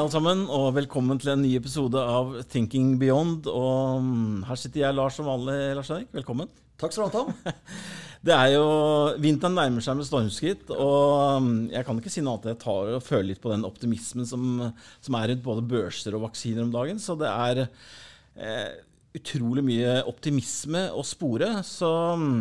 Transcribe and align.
alle 0.00 0.12
sammen, 0.12 0.46
og 0.48 0.70
velkommen 0.78 1.18
til 1.20 1.34
en 1.34 1.42
ny 1.44 1.50
episode 1.58 2.00
av 2.00 2.30
Thinking 2.48 2.94
Beyond. 3.00 3.48
Og 3.50 4.00
mm, 4.00 4.36
her 4.48 4.56
sitter 4.56 4.86
jeg, 4.86 4.96
Lars, 4.96 5.18
som 5.18 5.26
vanlig. 5.28 5.56
Lars 5.76 5.90
Erik, 5.92 6.08
velkommen. 6.16 6.48
Takk 6.80 6.94
skal 6.94 7.10
du 7.10 7.10
ha, 7.10 7.20
Tom. 7.20 7.58
Det 8.24 8.32
er 8.32 8.54
jo, 8.54 8.64
Vinteren 9.20 9.56
nærmer 9.56 9.84
seg 9.84 9.98
med 9.98 10.08
stormskritt, 10.08 10.72
og 10.72 11.44
mm, 11.44 11.58
jeg 11.74 11.86
kan 11.88 12.00
ikke 12.00 12.12
si 12.12 12.24
noe 12.24 12.38
annet. 12.38 12.48
Jeg 12.54 12.60
tar 12.62 12.94
og 12.94 13.04
føler 13.04 13.28
litt 13.30 13.42
på 13.44 13.52
den 13.52 13.66
optimismen 13.68 14.28
som, 14.28 14.46
som 15.04 15.18
er 15.20 15.34
rundt 15.34 15.44
både 15.44 15.66
børser 15.74 16.16
og 16.16 16.24
vaksiner 16.24 16.64
om 16.64 16.72
dagen. 16.72 17.00
Så 17.00 17.18
det 17.20 17.28
er 17.28 17.62
eh, 17.66 18.80
utrolig 19.20 19.66
mye 19.68 19.98
optimisme 20.08 20.86
å 20.96 21.04
spore. 21.04 21.52
Så 21.66 21.92
mm, 22.20 22.40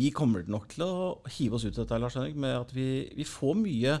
vi 0.00 0.14
kommer 0.16 0.48
nok 0.48 0.70
til 0.72 0.88
å 0.88 1.12
hive 1.36 1.60
oss 1.60 1.68
ut 1.68 1.74
i 1.74 1.82
dette 1.82 2.00
Lars 2.00 2.16
Henrik, 2.16 2.40
med 2.40 2.56
at 2.62 2.72
vi, 2.76 2.88
vi 3.20 3.28
får 3.28 3.60
mye 3.60 4.00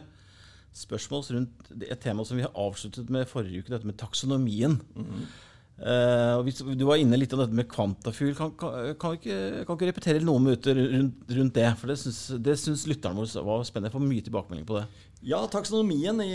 spørsmål 0.74 1.26
rundt 1.36 1.72
et 1.86 2.00
tema 2.02 2.24
som 2.26 2.38
vi 2.38 2.44
har 2.44 2.54
avsluttet 2.58 3.10
med 3.12 3.28
forrige 3.30 3.62
uke, 3.62 3.72
dette 3.72 3.88
med 3.88 3.98
taksonomien. 4.00 4.80
Mm 4.94 5.04
-hmm. 5.04 5.26
Uh, 5.74 6.38
du 6.78 6.84
var 6.86 7.00
inne 7.02 7.18
litt 7.18 7.32
om 7.34 7.40
dette 7.42 7.56
med 7.56 7.66
kvantafugl. 7.70 8.34
Kan, 8.38 8.52
kan, 8.58 8.92
kan, 9.00 9.16
ikke, 9.18 9.38
ikke 9.64 9.88
repetere 9.88 10.22
noen 10.22 10.46
minutter 10.46 10.78
rundt, 10.78 11.24
rundt 11.34 11.56
det? 11.56 11.66
For 11.80 11.90
det 11.90 12.54
syns, 12.60 12.84
lytterne 12.86 13.18
våre 13.18 13.42
var 13.42 13.66
spennende. 13.66 13.90
Jeg 13.90 13.96
får 13.96 14.06
mye 14.06 14.26
tilbakemelding 14.28 14.68
på 14.68 14.78
det. 14.78 14.84
Ja, 15.26 15.42
taksonomien 15.50 16.22
i, 16.22 16.30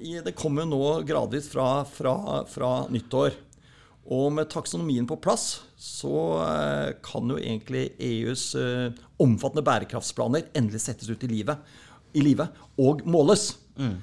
i, 0.00 0.16
det 0.24 0.36
kommer 0.38 0.68
nå 0.68 0.80
gradvis 1.04 1.50
fra, 1.52 1.84
fra, 1.84 2.14
fra, 2.48 2.72
nyttår. 2.88 3.36
Og 4.10 4.30
med 4.32 4.48
taksonomien 4.50 5.04
på 5.06 5.20
plass 5.20 5.60
så 5.76 6.16
uh, 6.40 6.88
kan 7.04 7.28
jo 7.28 7.36
egentlig 7.36 7.90
EUs 8.00 8.54
uh, 8.56 8.88
omfattende 9.20 9.66
bærekraftsplaner 9.66 10.48
endelig 10.56 10.86
settes 10.86 11.12
ut 11.12 11.28
i 11.28 11.30
livet, 11.30 11.60
i 12.16 12.24
livet 12.24 12.56
og 12.80 13.04
måles. 13.04 13.52
Mm. 13.80 13.98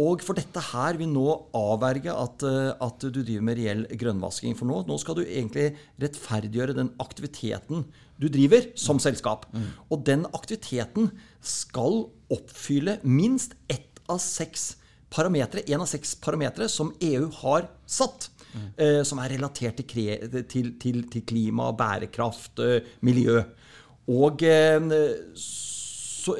Og 0.00 0.22
for 0.24 0.38
dette 0.38 0.62
her 0.70 0.96
vil 1.00 1.10
nå 1.12 1.26
avverge 1.56 2.12
at, 2.14 2.44
eh, 2.46 2.70
at, 2.72 3.02
du 3.02 3.20
driver 3.20 3.44
med 3.44 3.58
reell 3.58 3.82
grønnvasking. 4.00 4.56
For 4.56 4.68
nå, 4.68 4.82
nå, 4.88 4.96
skal 5.02 5.18
du 5.18 5.24
egentlig 5.26 5.74
rettferdiggjøre 6.00 6.76
den 6.78 6.92
aktiviteten 7.02 7.84
du 8.20 8.28
driver 8.32 8.70
som 8.78 9.00
selskap. 9.02 9.46
Mm. 9.52 9.68
Og 9.90 10.04
den 10.06 10.26
aktiviteten 10.36 11.10
skal 11.44 12.04
oppfylle 12.32 12.98
minst 13.02 13.56
ett 13.68 14.00
av 14.10 14.20
seks 14.22 14.74
parametere, 15.10 15.66
en 15.72 15.82
av 15.84 15.90
seks 15.90 16.14
parametere 16.22 16.68
som 16.70 16.94
EU 17.00 17.28
har 17.42 17.68
satt. 17.88 18.30
Mm. 18.50 18.70
Eh, 18.82 19.00
som 19.06 19.20
er 19.22 19.36
relatert 19.36 19.78
til, 19.86 20.24
til, 20.50 20.72
til, 20.80 21.04
til 21.06 21.22
klima, 21.22 21.68
bærekraft, 21.76 22.58
eh, 22.64 22.88
miljø. 23.06 23.36
Og 24.10 24.42
eh, 24.42 24.88
så 25.38 25.79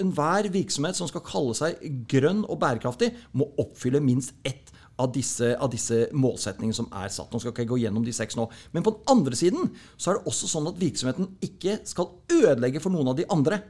enhver 0.01 0.51
virksomhet 0.53 0.99
som 0.99 1.09
skal 1.11 1.25
kalle 1.27 1.57
seg 1.57 1.81
grønn 2.11 2.45
og 2.47 2.61
bærekraftig, 2.63 3.13
må 3.33 3.49
oppfylle 3.61 4.03
minst 4.05 4.35
ett 4.45 4.71
av 5.01 5.11
disse, 5.15 5.55
av 5.57 5.71
disse 5.73 6.07
målsetningene 6.13 6.77
som 6.77 6.89
er 7.01 7.11
satt. 7.13 7.33
Nå 7.33 7.41
skal 7.41 7.55
ikke 7.55 7.65
jeg 7.65 7.73
gå 7.73 7.81
gjennom 7.83 8.05
de 8.05 8.15
seks 8.15 8.37
nå. 8.37 8.47
Men 8.75 8.85
på 8.85 8.93
den 8.97 9.13
andre 9.15 9.39
siden 9.39 9.71
så 9.97 10.13
er 10.13 10.19
det 10.19 10.33
også 10.33 10.51
sånn 10.51 10.69
at 10.71 10.81
virksomheten 10.81 11.31
ikke 11.47 11.81
skal 11.89 12.13
ødelegge 12.37 12.83
for 12.85 12.93
noen 12.93 13.13
av 13.13 13.19
de 13.19 13.29
andre 13.33 13.63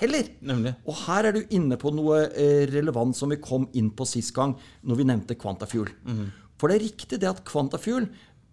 heller. 0.00 0.30
Nemlig. 0.48 0.74
Og 0.88 0.96
her 1.04 1.28
er 1.28 1.36
du 1.36 1.54
inne 1.54 1.78
på 1.80 1.92
noe 1.94 2.24
eh, 2.30 2.64
relevant 2.70 3.16
som 3.18 3.32
vi 3.34 3.40
kom 3.42 3.68
inn 3.78 3.90
på 3.96 4.06
sist 4.08 4.32
gang, 4.36 4.54
når 4.86 5.00
vi 5.00 5.08
nevnte 5.10 5.38
Quantafuel. 5.38 5.90
Mm. 6.06 6.28
For 6.58 6.70
det 6.70 6.78
er 6.78 6.86
riktig 6.88 7.20
det 7.22 7.30
at 7.30 7.44
Quantafuel 7.46 8.08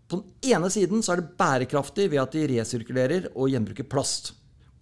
på 0.06 0.20
den 0.20 0.54
ene 0.54 0.70
siden 0.70 1.02
så 1.02 1.16
er 1.16 1.22
det 1.22 1.38
bærekraftig 1.40 2.12
ved 2.12 2.22
at 2.22 2.36
de 2.36 2.46
resirkulerer 2.52 3.32
og 3.34 3.50
gjenbruker 3.54 3.88
plast. 3.90 4.36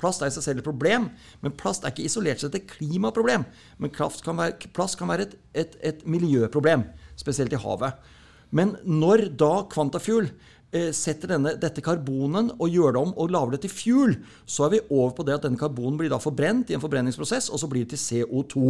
Plast 0.04 0.24
er 0.24 0.32
i 0.32 0.36
seg 0.36 0.44
selv 0.44 0.60
et 0.60 0.68
problem, 0.68 1.08
men 1.44 1.56
plast 1.60 1.86
er 1.86 1.94
ikke 1.94 2.08
isolert 2.10 2.44
sett 2.44 2.58
et 2.60 2.68
klimaproblem. 2.68 3.46
Men 3.80 3.94
kan 3.96 4.12
være, 4.40 4.72
plast 4.76 5.00
kan 5.00 5.12
være 5.12 5.30
et, 5.30 5.38
et, 5.56 5.78
et, 5.80 6.04
miljøproblem, 6.04 6.84
spesielt 7.20 7.56
i 7.56 7.62
havet. 7.64 8.12
Men 8.54 8.76
når 8.84 9.30
da 9.40 9.64
Quantafuel 9.72 10.28
eh, 10.76 10.92
setter 10.94 11.34
denne, 11.34 11.56
dette 11.62 11.82
karbonen 11.86 12.52
og 12.60 12.70
gjør 12.70 12.94
det 12.94 13.02
om 13.02 13.16
og 13.16 13.34
lager 13.34 13.56
det 13.56 13.64
til 13.64 13.74
fuel, 13.74 14.16
så 14.46 14.68
er 14.68 14.76
vi 14.76 14.84
over 14.90 15.16
på 15.18 15.26
det 15.26 15.38
at 15.40 15.48
denne 15.48 15.62
karbonen 15.62 15.98
blir 16.02 16.12
da 16.12 16.20
forbrent 16.22 16.70
i 16.70 16.78
en 16.78 16.84
forbrenningsprosess, 16.84 17.50
og 17.50 17.64
så 17.64 17.70
blir 17.72 17.88
det 17.88 17.96
til 17.96 18.04
CO2. 18.04 18.64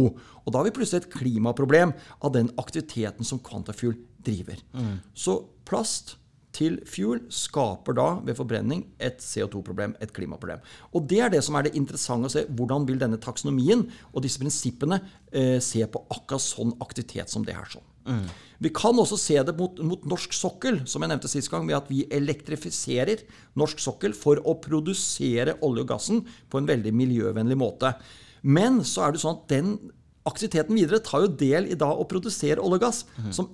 Og 0.44 0.48
da 0.48 0.60
har 0.60 0.70
vi 0.70 0.76
plutselig 0.78 1.04
et 1.04 1.12
klimaproblem 1.18 1.92
av 2.22 2.36
den 2.36 2.52
aktiviteten 2.62 3.26
som 3.26 3.42
Quantafuel 3.44 3.98
driver. 4.24 4.62
Mm. 4.72 5.00
Så 5.12 5.42
plast 5.68 6.16
til 6.54 6.78
fuel 6.88 7.24
skaper 7.32 7.96
da 7.98 8.06
ved 8.24 8.38
forbrenning 8.38 8.84
et 9.02 9.22
CO2-problem, 9.24 9.96
et 10.02 10.12
klimaproblem. 10.14 10.62
Og 10.94 11.08
Det 11.10 11.20
er 11.20 11.32
det 11.32 11.42
som 11.44 11.58
er 11.58 11.66
det 11.66 11.74
interessante 11.78 12.30
å 12.30 12.34
se. 12.34 12.44
Hvordan 12.48 12.86
vil 12.88 13.00
denne 13.00 13.20
taksonomien 13.20 13.86
og 14.12 14.22
disse 14.24 14.40
prinsippene 14.42 15.00
eh, 15.32 15.58
se 15.62 15.84
på 15.86 16.04
akkurat 16.14 16.44
sånn 16.44 16.74
aktivitet 16.84 17.32
som 17.32 17.44
det 17.46 17.56
her. 17.56 17.66
sånn. 17.70 17.86
Mm. 18.04 18.26
Vi 18.64 18.70
kan 18.72 18.98
også 19.00 19.16
se 19.20 19.36
det 19.42 19.56
mot, 19.58 19.80
mot, 19.84 20.04
norsk 20.08 20.34
sokkel, 20.36 20.82
som 20.88 21.02
jeg 21.02 21.12
nevnte 21.12 21.30
sist 21.30 21.50
gang, 21.52 21.66
ved 21.68 21.78
at 21.78 21.90
vi 21.90 22.04
elektrifiserer 22.12 23.24
norsk 23.60 23.80
sokkel 23.82 24.14
for 24.16 24.40
å 24.44 24.56
produsere 24.62 25.58
olje 25.64 25.84
og 25.84 25.90
gassen 25.90 26.22
på 26.52 26.60
en 26.60 26.70
veldig 26.70 26.94
miljøvennlig 26.96 27.58
måte. 27.60 27.94
Men 28.44 28.82
så 28.86 29.06
er 29.06 29.14
det 29.14 29.24
sånn 29.24 29.40
at 29.40 29.52
den 29.52 29.76
aktiviteten 30.28 30.76
videre 30.76 31.02
tar 31.04 31.24
jo 31.24 31.34
del 31.40 31.68
i 31.68 31.76
da 31.80 31.90
å 31.92 32.06
produsere 32.08 32.62
olje 32.62 32.80
og 32.80 32.86
gass, 32.86 33.04
mm. 33.18 33.32
som 33.36 33.50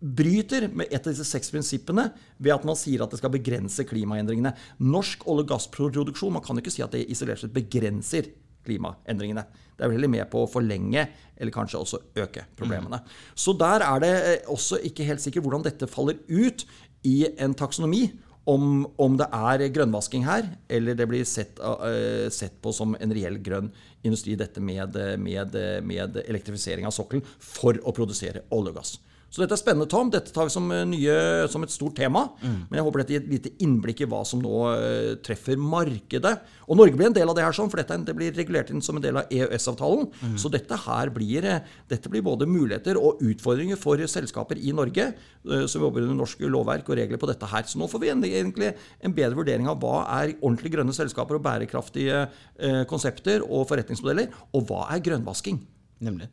bryter 0.00 0.68
med 0.68 0.90
et 0.90 1.00
av 1.00 1.12
disse 1.12 1.26
seks 1.26 1.50
prinsippene 1.52 2.10
ved 2.36 2.52
at 2.54 2.66
man 2.68 2.76
sier 2.78 3.04
at 3.04 3.12
det 3.12 3.20
skal 3.20 3.32
begrense 3.32 3.86
klimaendringene. 3.88 4.52
Norsk 4.84 5.24
olje- 5.24 5.46
og 5.46 5.54
gassproduksjon 5.54 6.34
man 6.36 6.44
kan 6.44 6.60
ikke 6.60 6.74
si 6.74 6.84
at 6.84 6.92
det 6.92 7.06
isolert 7.10 7.40
sett 7.42 7.54
begrenser 7.54 8.28
klimaendringene. 8.66 9.46
Det 9.76 9.84
er 9.84 9.90
vel 9.90 9.98
heller 9.98 10.12
med 10.12 10.28
på 10.32 10.42
å 10.44 10.50
forlenge 10.50 11.06
eller 11.36 11.54
kanskje 11.54 11.80
også 11.80 12.02
øke 12.18 12.46
problemene. 12.58 13.00
Mm. 13.00 13.16
Så 13.38 13.56
der 13.56 13.84
er 13.86 14.02
det 14.02 14.12
eh, 14.18 14.52
også 14.52 14.80
ikke 14.88 15.06
helt 15.08 15.22
sikkert 15.22 15.46
hvordan 15.46 15.66
dette 15.66 15.88
faller 15.90 16.20
ut 16.28 16.66
i 17.06 17.18
en 17.38 17.56
taksonomi. 17.56 18.08
Om, 18.46 18.84
om 19.02 19.16
det 19.18 19.26
er 19.34 19.64
grønnvasking 19.74 20.22
her, 20.22 20.46
eller 20.70 20.94
det 20.94 21.08
blir 21.10 21.24
sett, 21.26 21.58
uh, 21.58 22.28
sett 22.30 22.60
på 22.62 22.70
som 22.70 22.92
en 22.94 23.14
reell 23.16 23.40
grønn 23.42 23.72
industri, 24.06 24.36
dette 24.38 24.62
med, 24.62 24.94
med, 25.18 25.56
med 25.82 26.20
elektrifisering 26.22 26.86
av 26.86 26.94
sokkelen 26.94 27.26
for 27.42 27.74
å 27.82 27.94
produsere 27.96 28.44
olje 28.54 28.70
og 28.70 28.78
gass. 28.78 28.92
Så 29.26 29.42
dette 29.42 29.56
er 29.56 29.60
spennende, 29.60 29.88
Tom. 29.90 30.08
Dette 30.12 30.32
tar 30.32 30.46
vi 30.46 30.54
som, 30.54 30.70
eh, 30.72 30.84
nye, 30.86 31.48
som 31.50 31.62
et 31.62 31.70
stort 31.70 31.96
tema. 31.98 32.30
Mm. 32.40 32.68
Men 32.70 32.78
jeg 32.78 32.84
håper 32.86 33.02
dette 33.02 33.12
gir 33.12 33.22
et 33.24 33.32
lite 33.34 33.50
innblikk 33.60 34.00
i 34.00 34.06
hva 34.06 34.24
som 34.24 34.40
nå 34.40 34.54
uh, 34.70 35.14
treffer 35.20 35.58
markedet. 35.58 36.32
Og 36.70 36.78
Norge 36.78 36.96
blir 36.96 37.08
en 37.10 37.16
del 37.16 37.28
av 37.28 37.34
det 37.36 37.44
her, 37.44 37.52
sånn, 37.52 37.68
for 37.68 37.76
dette 37.76 37.98
det 38.06 38.14
blir 38.16 38.32
regulert 38.32 38.70
inn 38.70 38.80
som 38.80 38.96
en 38.96 39.02
del 39.02 39.18
av 39.18 39.28
EØS-avtalen. 39.28 40.06
Mm. 40.22 40.36
Så 40.38 40.50
dette 40.50 40.78
her 40.86 41.10
blir, 41.10 41.44
eh, 41.44 41.60
dette 41.90 42.08
blir 42.08 42.22
både 42.22 42.46
muligheter 42.48 42.96
og 42.96 43.20
utfordringer 43.20 43.76
for 43.76 43.98
selskaper 43.98 44.56
i 44.56 44.72
Norge 44.72 45.08
uh, 45.12 45.66
som 45.66 45.82
jobber 45.82 46.06
under 46.06 46.22
norsk 46.22 46.46
lovverk 46.46 46.88
og 46.88 46.96
regler 46.96 47.20
på 47.20 47.28
dette 47.28 47.50
her. 47.50 47.66
Så 47.66 47.82
nå 47.82 47.90
får 47.90 48.02
vi 48.02 48.12
egentlig 48.14 48.72
en 49.02 49.16
bedre 49.16 49.36
vurdering 49.36 49.68
av 49.68 49.82
hva 49.82 50.06
er 50.22 50.36
ordentlig 50.38 50.72
grønne 50.78 50.94
selskaper 50.96 51.36
og 51.36 51.44
bærekraftige 51.44 52.24
uh, 52.30 52.84
konsepter 52.88 53.44
og 53.44 53.66
forretningsmodeller, 53.68 54.30
og 54.54 54.70
hva 54.70 54.86
er 54.94 55.04
grønnvasking. 55.04 55.60
Nemlig. 56.06 56.30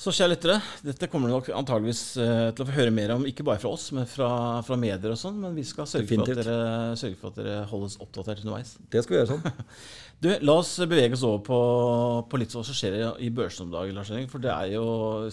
Så 0.00 0.14
kjære 0.16 0.32
lyttere, 0.32 0.54
dette 0.80 1.10
kommer 1.12 1.28
du 1.28 1.34
nok 1.34 1.48
antageligvis 1.52 1.98
uh, 2.16 2.46
til 2.56 2.64
å 2.64 2.66
få 2.70 2.72
høre 2.72 2.92
mer 2.94 3.10
om, 3.12 3.26
ikke 3.28 3.44
bare 3.44 3.60
fra 3.60 3.72
oss, 3.74 3.90
men 3.92 4.06
fra, 4.08 4.30
fra 4.64 4.78
medier 4.80 5.12
og 5.12 5.18
sånn. 5.20 5.36
Men 5.42 5.52
vi 5.52 5.64
skal 5.68 5.88
sørge 5.90 6.08
for, 6.08 6.30
dere, 6.30 6.54
sørge 6.96 7.18
for, 7.20 7.34
at 7.34 7.40
dere, 7.42 7.56
holdes 7.68 7.98
oppdatert 8.00 8.40
underveis. 8.40 8.78
Det 8.88 9.02
skal 9.04 9.12
vi 9.12 9.18
gjøre 9.18 9.34
sånn. 9.34 9.66
du, 10.24 10.30
La 10.48 10.54
oss 10.62 10.70
bevege 10.88 11.18
oss 11.18 11.24
over 11.28 11.42
på, 11.44 11.58
på 12.32 12.40
litt 12.40 12.56
hva 12.56 12.62
som 12.64 12.78
skjer 12.78 12.96
i 13.20 13.28
børsen 13.28 13.66
om 13.66 13.74
dagen, 13.74 13.98
Lars 13.98 14.08
Henrik. 14.08 14.30
For 14.32 14.40
det 14.40 14.54
er 14.54 14.70
jo, 14.78 14.86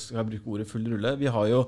skal 0.03 0.19
jeg 0.19 0.29
bruke 0.33 0.51
ordet 0.57 0.67
full 0.73 0.89
rulle, 0.91 1.13
vi 1.21 1.31
har 1.31 1.47
jo 1.47 1.61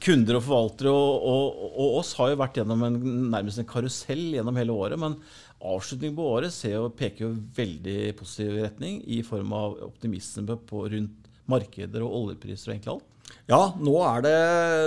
kunder 0.00 0.38
og 0.38 0.46
forvaltere 0.46 0.94
og, 0.96 1.26
og, 1.28 1.58
og 1.68 1.98
oss 1.98 2.14
har 2.16 2.30
jo 2.32 2.38
vært 2.40 2.56
gjennom 2.56 2.86
en, 2.86 2.96
nærmest 3.34 3.60
en 3.60 3.68
karusell 3.68 4.22
gjennom 4.38 4.56
hele 4.56 4.72
året. 4.72 4.96
Men 5.02 5.18
avslutningen 5.60 6.16
på 6.16 6.30
året 6.38 6.56
jo, 6.70 6.88
peker 6.96 7.26
jo 7.26 7.34
veldig 7.60 7.98
positiv 8.16 8.56
retning 8.62 9.02
i 9.12 9.20
form 9.28 9.52
av 9.60 9.76
optimisme 9.90 10.56
på 10.70 10.86
rundt 10.96 11.20
markeder 11.50 12.04
og 12.04 12.14
oljepriser 12.20 12.70
og 12.70 12.74
egentlig 12.74 12.94
alt? 12.94 13.10
Ja, 13.48 13.60
nå 13.80 13.94
er 14.04 14.24
det, 14.24 14.38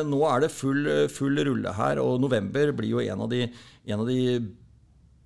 nå 0.10 0.22
er 0.30 0.46
det 0.46 0.54
full, 0.54 0.86
full, 1.14 1.42
rulle 1.46 1.74
her. 1.78 2.02
Og 2.02 2.22
november 2.22 2.72
blir 2.78 2.96
jo 2.96 3.04
en 3.04 3.26
av 3.26 3.30
de, 3.32 3.44
en 3.90 4.04
av 4.04 4.10
de 4.10 4.22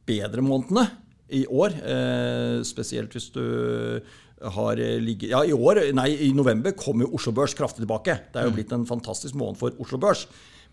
bedre 0.07 0.43
månedene 0.43 0.87
i 1.31 1.45
år. 1.47 1.75
Eh, 1.79 2.57
spesielt 2.67 3.15
hvis 3.15 3.29
du 3.35 3.43
har 4.41 4.79
ligget 5.03 5.29
Ja, 5.29 5.43
i 5.45 5.53
år, 5.53 5.83
nei, 5.93 6.09
i 6.25 6.31
november 6.33 6.73
kom 6.73 7.03
jo 7.03 7.11
Oslo 7.13 7.33
Børs 7.35 7.53
kraftig 7.57 7.83
tilbake. 7.83 8.17
Det 8.31 8.41
er 8.41 8.47
jo 8.47 8.53
mm. 8.53 8.57
blitt 8.57 8.73
en 8.73 8.87
fantastisk 8.89 9.37
måned 9.37 9.59
for 9.59 9.75
Oslo 9.83 9.99
Børs. 10.01 10.25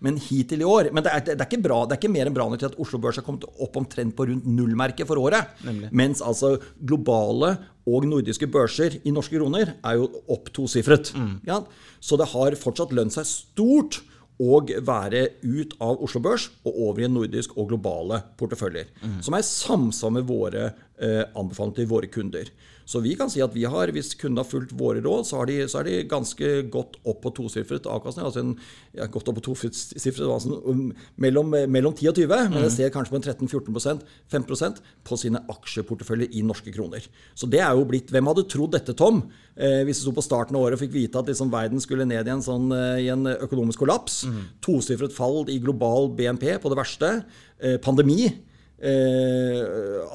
Men 0.04 0.18
hittil 0.22 0.62
i 0.62 0.66
år 0.68 0.90
Men 0.94 1.02
det 1.02 1.10
er, 1.10 1.22
det 1.26 1.34
er, 1.36 1.46
ikke, 1.48 1.62
bra, 1.64 1.80
det 1.86 1.96
er 1.96 2.00
ikke 2.00 2.12
mer 2.12 2.28
enn 2.30 2.36
bra 2.36 2.46
nok 2.48 2.60
til 2.62 2.70
at 2.70 2.78
Oslo 2.82 3.00
Børs 3.02 3.18
har 3.18 3.26
kommet 3.26 3.46
opp 3.48 3.78
omtrent 3.80 4.14
på 4.16 4.28
rundt 4.30 4.46
nullmerket 4.46 5.08
for 5.08 5.20
året. 5.20 5.56
Nemlig. 5.66 5.90
Mens 5.96 6.22
altså 6.24 6.56
globale 6.78 7.56
og 7.88 8.06
nordiske 8.08 8.46
børser 8.52 8.98
i 9.02 9.14
norske 9.14 9.38
kroner 9.38 9.74
er 9.76 9.98
jo 9.98 10.10
opp 10.30 10.52
tosifret. 10.54 11.12
Mm. 11.16 11.34
Ja? 11.48 11.62
Så 12.00 12.18
det 12.20 12.30
har 12.34 12.58
fortsatt 12.60 12.94
lønt 12.96 13.16
seg 13.16 13.26
stort 13.28 14.02
å 14.38 14.60
være 14.86 15.24
ut 15.42 15.74
av 15.82 16.02
Oslo 16.04 16.22
Børs 16.22 16.46
og 16.62 16.76
over 16.88 17.02
i 17.02 17.10
nordisk 17.10 17.56
og 17.58 17.72
globale 17.72 18.20
porteføljer. 18.38 18.92
Mm. 19.02 19.16
Som 19.26 19.34
er 19.34 19.46
samsvar 19.46 20.14
med 20.14 20.28
våre 20.28 20.68
anbefaling 20.98 21.76
til 21.76 21.86
våre 21.90 22.08
kunder. 22.10 22.48
Så 22.88 23.02
vi 23.04 23.12
kan 23.18 23.28
si 23.28 23.42
at 23.44 23.52
vi 23.52 23.66
har, 23.68 23.90
hvis 23.92 24.14
kundene 24.16 24.40
har 24.40 24.48
fulgt 24.48 24.70
våre 24.78 25.02
råd, 25.04 25.26
så 25.28 25.42
har 25.42 25.48
de, 25.50 25.58
så 25.68 25.82
er 25.82 25.88
de 25.90 25.96
ganske 26.08 26.52
godt 26.72 26.96
opp 27.04 27.20
på 27.20 27.32
tosifret 27.36 27.84
avkastning. 27.84 28.24
altså 28.24 28.40
en, 28.40 28.54
ja, 28.96 29.04
godt 29.12 29.28
opp 29.28 29.36
på 29.42 29.44
tosifret, 29.50 30.22
altså 30.24 30.56
um, 30.64 30.86
mellom, 31.20 31.52
mellom 31.68 31.92
10 31.92 32.08
og 32.08 32.22
20, 32.22 32.48
men 32.54 32.64
det 32.64 32.72
ser 32.72 32.94
kanskje 32.94 33.12
på 33.12 33.20
en 33.20 33.26
13-14% 33.28 34.00
5% 34.32 34.80
på 35.04 35.20
sine 35.20 35.42
aksjeporteføljer 35.52 36.32
i 36.32 36.44
norske 36.48 36.72
kroner. 36.72 37.04
Så 37.36 37.50
det 37.50 37.60
er 37.60 37.76
jo 37.76 37.84
blitt 37.88 38.08
Hvem 38.08 38.30
hadde 38.30 38.48
trodd 38.48 38.72
dette, 38.72 38.96
Tom? 38.96 39.20
Eh, 39.52 39.82
hvis 39.84 40.00
du 40.00 40.06
sto 40.06 40.16
på 40.16 40.24
starten 40.24 40.56
av 40.56 40.64
året 40.64 40.78
og 40.78 40.80
fikk 40.86 40.94
vite 40.96 41.20
at 41.20 41.28
liksom 41.28 41.52
verden 41.52 41.82
skulle 41.84 42.08
ned 42.08 42.24
i 42.24 42.32
en, 42.32 42.44
sånn, 42.44 42.72
eh, 42.72 43.04
i 43.04 43.12
en 43.12 43.28
økonomisk 43.34 43.84
kollaps. 43.84 44.22
Mm. 44.24 44.42
Tosifret 44.64 45.12
fall 45.12 45.42
i 45.52 45.60
global 45.60 46.08
BNP 46.16 46.54
på 46.62 46.72
det 46.72 46.80
verste. 46.80 47.12
Eh, 47.60 47.76
pandemi. 47.84 48.30
Eh, 48.78 49.60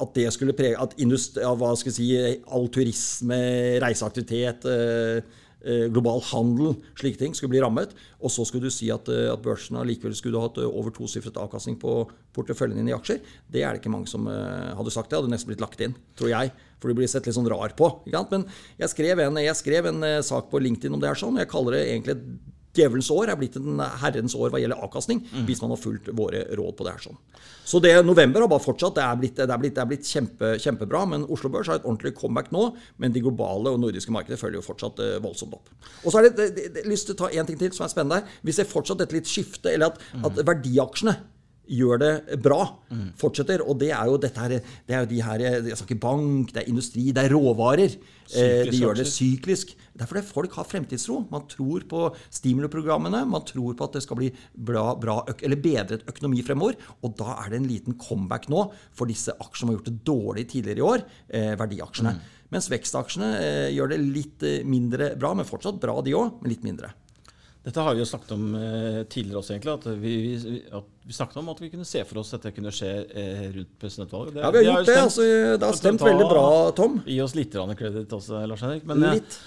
at 0.00 0.14
det 0.16 0.30
skulle 0.32 0.54
prege 0.56 0.78
At 0.80 0.94
industri, 0.96 1.44
hva 1.44 1.74
skal 1.76 1.92
jeg 1.92 1.96
si, 1.98 2.44
all 2.48 2.70
turisme, 2.72 3.36
reiseaktivitet, 3.82 4.64
eh, 4.64 5.18
eh, 5.64 5.86
global 5.92 6.22
handel, 6.30 6.72
slike 6.96 7.20
ting, 7.20 7.34
skulle 7.36 7.52
bli 7.52 7.60
rammet. 7.60 7.92
Og 8.20 8.32
så 8.32 8.46
skulle 8.48 8.64
du 8.64 8.72
si 8.72 8.88
at, 8.92 9.08
at 9.08 9.42
børsen 9.44 9.76
allikevel 9.76 10.16
skulle 10.16 10.40
hatt 10.40 10.58
over 10.64 10.94
tosifret 10.96 11.36
avkastning 11.36 11.76
på 11.80 12.06
porteføljen 12.32 12.80
din 12.80 12.88
i 12.88 12.96
aksjer. 12.96 13.20
Det 13.52 13.62
er 13.62 13.72
det 13.72 13.82
ikke 13.82 13.92
mange 13.92 14.08
som 14.08 14.26
hadde 14.26 14.92
sagt. 14.92 15.10
Det 15.10 15.20
hadde 15.20 15.32
nesten 15.32 15.52
blitt 15.52 15.64
lagt 15.64 15.80
inn, 15.84 15.96
tror 16.16 16.32
jeg. 16.32 16.52
For 16.80 16.88
du 16.88 16.96
blir 16.98 17.08
sett 17.08 17.28
litt 17.28 17.36
sånn 17.36 17.48
rar 17.48 17.76
på. 17.76 17.90
Men 18.08 18.48
jeg 18.80 18.92
skrev, 18.92 19.20
en, 19.24 19.40
jeg 19.40 19.56
skrev 19.60 19.88
en 19.92 20.04
sak 20.24 20.50
på 20.50 20.60
LinkedIn 20.60 20.92
om 20.92 21.00
det 21.00 21.12
her 21.12 21.20
sånn. 21.20 21.40
Jeg 21.40 21.52
kaller 21.52 21.78
det 21.78 21.86
egentlig 21.92 22.16
et 22.16 22.26
Djevelens 22.74 23.10
år 23.14 23.32
er 23.32 23.38
blitt 23.38 23.58
en 23.60 23.82
herrens 24.02 24.34
år 24.38 24.52
hva 24.52 24.60
gjelder 24.62 24.82
avkastning, 24.82 25.22
mm. 25.24 25.44
hvis 25.48 25.62
man 25.62 25.74
har 25.74 25.80
fulgt 25.80 26.10
våre 26.16 26.44
råd 26.58 26.76
på 26.78 26.86
det 26.86 26.94
her. 26.96 27.04
sånn. 27.08 27.20
Så 27.64 27.80
det 27.80 27.94
november 28.04 28.44
har 28.44 28.50
bare 28.50 28.62
fortsatt. 28.62 28.96
Det 28.98 29.04
er 29.04 29.20
blitt, 29.20 29.36
det 29.38 29.48
er 29.48 29.60
blitt, 29.60 29.74
det 29.76 29.82
er 29.82 29.88
blitt 29.88 30.08
kjempe, 30.08 30.50
kjempebra. 30.60 31.04
Men 31.08 31.24
Oslo 31.32 31.48
Børs 31.52 31.70
har 31.72 31.80
et 31.80 31.86
ordentlig 31.86 32.12
comeback 32.18 32.50
nå. 32.54 32.66
Men 33.00 33.14
de 33.14 33.22
globale 33.24 33.72
og 33.72 33.80
nordiske 33.80 34.12
markedene 34.14 34.40
følger 34.40 34.60
jo 34.60 34.66
fortsatt 34.66 35.00
uh, 35.00 35.14
voldsomt 35.24 35.56
opp. 35.56 35.70
Og 36.02 36.10
så 36.10 36.18
har 36.18 36.28
jeg 36.28 36.84
lyst 36.90 37.08
til 37.08 37.16
å 37.16 37.22
ta 37.24 37.30
én 37.32 37.48
ting 37.48 37.60
til 37.60 37.72
som 37.74 37.86
er 37.86 37.94
spennende 37.94 38.20
her. 38.20 38.40
Vi 38.44 38.56
ser 38.56 38.68
fortsatt 38.68 39.00
dette 39.00 39.16
litt 39.16 39.30
skifte, 39.30 39.72
eller 39.72 39.94
at, 39.94 40.02
mm. 40.12 40.28
at 40.28 40.42
verdiaksjene 40.52 41.16
gjør 41.70 42.00
det 42.02 42.38
bra, 42.44 42.60
mm. 42.90 43.06
fortsetter. 43.20 43.64
Og 43.64 43.78
det 43.80 43.90
er 43.96 44.10
jo 44.10 44.18
dette 44.20 44.40
her, 44.40 44.56
det 44.60 44.96
er 44.96 45.04
jo 45.04 45.10
de 45.10 45.22
her 45.24 45.44
Jeg 45.44 45.78
snakker 45.80 46.00
bank, 46.02 46.52
det 46.54 46.62
er 46.62 46.70
industri, 46.70 47.08
det 47.14 47.24
er 47.24 47.34
råvarer. 47.34 47.96
Eh, 48.34 48.62
de 48.70 48.78
gjør 48.80 49.00
det 49.00 49.08
syklisk. 49.10 49.74
Det 49.94 50.04
er 50.04 50.10
fordi 50.10 50.24
folk 50.26 50.54
har 50.58 50.68
fremtidstro. 50.68 51.20
Man 51.32 51.48
tror 51.50 51.86
på 51.90 52.04
stimuliprogrammene. 52.28 53.24
Man 53.30 53.46
tror 53.48 53.74
på 53.74 53.88
at 53.88 53.98
det 53.98 54.04
skal 54.06 54.20
bli 54.20 54.30
bra, 54.54 54.92
bra 55.00 55.20
eller 55.34 55.60
bedret 55.60 56.06
økonomi 56.10 56.44
fremover. 56.46 56.78
Og 57.02 57.16
da 57.18 57.40
er 57.42 57.52
det 57.52 57.60
en 57.62 57.70
liten 57.70 57.98
comeback 58.00 58.48
nå 58.52 58.68
for 58.94 59.10
disse 59.10 59.34
aksjene 59.34 59.64
som 59.64 59.70
har 59.70 59.78
gjort 59.78 59.90
det 59.90 60.04
dårlig 60.04 60.42
tidligere 60.50 60.82
i 60.82 60.88
år, 60.88 61.04
eh, 61.32 61.52
verdiaksjene. 61.58 62.14
Mm. 62.16 62.32
Mens 62.54 62.68
vekstaksjene 62.70 63.30
eh, 63.40 63.70
gjør 63.74 63.94
det 63.94 64.02
litt 64.02 64.44
eh, 64.46 64.60
mindre 64.68 65.14
bra, 65.18 65.32
men 65.34 65.48
fortsatt 65.48 65.80
bra 65.82 65.96
de 66.04 66.14
òg, 66.18 66.42
men 66.42 66.52
litt 66.52 66.66
mindre. 66.66 66.92
Dette 67.64 67.80
har 67.80 67.94
vi 67.96 68.02
jo 68.02 68.06
snakket 68.06 68.32
om 68.34 68.42
eh, 68.58 69.02
tidligere 69.08 69.40
også, 69.40 69.54
egentlig. 69.54 69.72
At 69.72 69.86
vi, 69.96 70.14
vi, 70.20 70.56
at 70.68 70.88
vi, 71.08 71.14
snakket 71.16 71.38
om 71.40 71.46
at 71.48 71.60
vi 71.62 71.70
kunne 71.72 71.86
se 71.88 72.02
for 72.04 72.20
oss 72.20 72.34
at 72.36 72.42
dette 72.42 72.58
kunne 72.58 72.72
skje 72.74 72.90
eh, 73.08 73.46
rundt 73.54 73.70
presidentvalget. 73.80 74.34
Det, 74.34 74.42
ja, 74.42 74.50
vi 74.52 74.60
har 74.60 74.66
gjort 74.66 74.80
det. 74.80 74.96
Stemt, 74.96 75.04
altså, 75.06 75.28
det 75.62 75.68
har 75.70 75.78
stemt 75.78 76.04
veldig 76.04 76.26
bra, 76.28 76.48
Tom. 76.76 76.98
Gi 77.08 77.16
oss 77.24 77.36
litt 77.38 77.56
kreditt 77.78 78.12
også, 78.12 78.42
Lars 78.50 78.64
Henrik. 78.66 78.84
Men, 78.90 79.06
eh, 79.08 79.16
litt. 79.16 79.38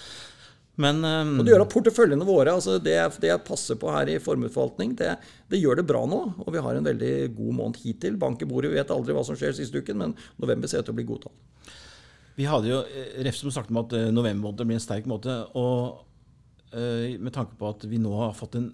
Men, 0.82 1.04
um, 1.06 1.36
og 1.40 1.46
det 1.46 1.54
gjør 1.54 1.64
at 1.64 1.74
porteføljene 1.74 2.26
våre, 2.26 2.56
altså 2.58 2.76
det, 2.78 2.96
det, 3.22 3.30
jeg 3.32 3.44
passer 3.46 3.78
på 3.82 3.90
her 3.94 4.10
i 4.14 4.18
formuesforvaltning, 4.22 4.92
det, 4.98 5.14
det, 5.50 5.62
gjør 5.62 5.80
det 5.80 5.88
bra 5.90 6.04
nå. 6.10 6.20
Og 6.42 6.50
vi 6.54 6.66
har 6.66 6.78
en 6.78 6.90
veldig 6.90 7.14
god 7.38 7.54
måned 7.62 7.80
hittil. 7.84 8.18
Bank 8.22 8.42
i 8.42 8.50
bordet, 8.50 8.74
vi 8.74 8.82
vet 8.82 8.94
aldri 8.94 9.14
hva 9.18 9.26
som 9.26 9.38
skjer 9.38 9.54
siste 9.58 9.78
uken, 9.78 10.02
men 10.02 10.18
november 10.42 10.70
ser 10.70 10.82
ut 10.82 10.90
til 10.90 10.98
å 10.98 10.98
bli 10.98 11.06
godtatt. 11.14 11.74
Vi 12.38 12.46
hadde 12.46 12.70
jo 12.70 12.82
Ref 13.26 13.38
som 13.38 13.50
snakket 13.54 13.74
om 13.74 13.82
at 13.82 13.96
november 14.14 14.50
måned 14.50 14.66
blir 14.66 14.78
en 14.78 14.86
sterk 14.90 15.10
måte. 15.10 15.38
og 15.58 16.04
Eh, 16.07 16.07
med 16.72 17.32
tanke 17.32 17.56
på 17.56 17.70
at 17.70 17.86
vi 17.88 18.00
nå 18.02 18.12
har 18.20 18.34
fått 18.36 18.58
en 18.60 18.68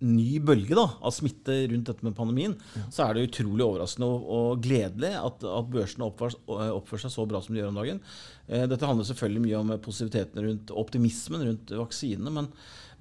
ny 0.00 0.40
bølge 0.40 0.76
da, 0.76 0.86
av 1.04 1.12
smitte 1.12 1.54
rundt 1.70 1.88
dette 1.90 2.04
med 2.06 2.16
pandemien, 2.16 2.54
ja. 2.76 2.84
så 2.92 3.04
er 3.06 3.16
det 3.16 3.26
utrolig 3.28 3.64
overraskende 3.66 4.08
og, 4.08 4.28
og 4.36 4.62
gledelig 4.64 5.10
at, 5.18 5.44
at 5.44 5.72
børsene 5.72 6.06
oppfører, 6.06 6.38
oppfører, 6.72 7.04
seg 7.04 7.14
så 7.14 7.26
bra 7.28 7.42
som 7.44 7.54
de 7.54 7.60
gjør 7.60 7.72
om 7.72 7.80
dagen. 7.82 8.00
Eh, 8.48 8.64
dette 8.70 8.88
handler 8.88 9.08
selvfølgelig 9.08 9.44
mye 9.44 9.58
om 9.60 9.74
positiviteten 9.84 10.46
rundt 10.46 10.72
optimismen 10.84 11.44
rundt 11.50 11.74
vaksinene. 11.82 12.32
Men, 12.38 12.48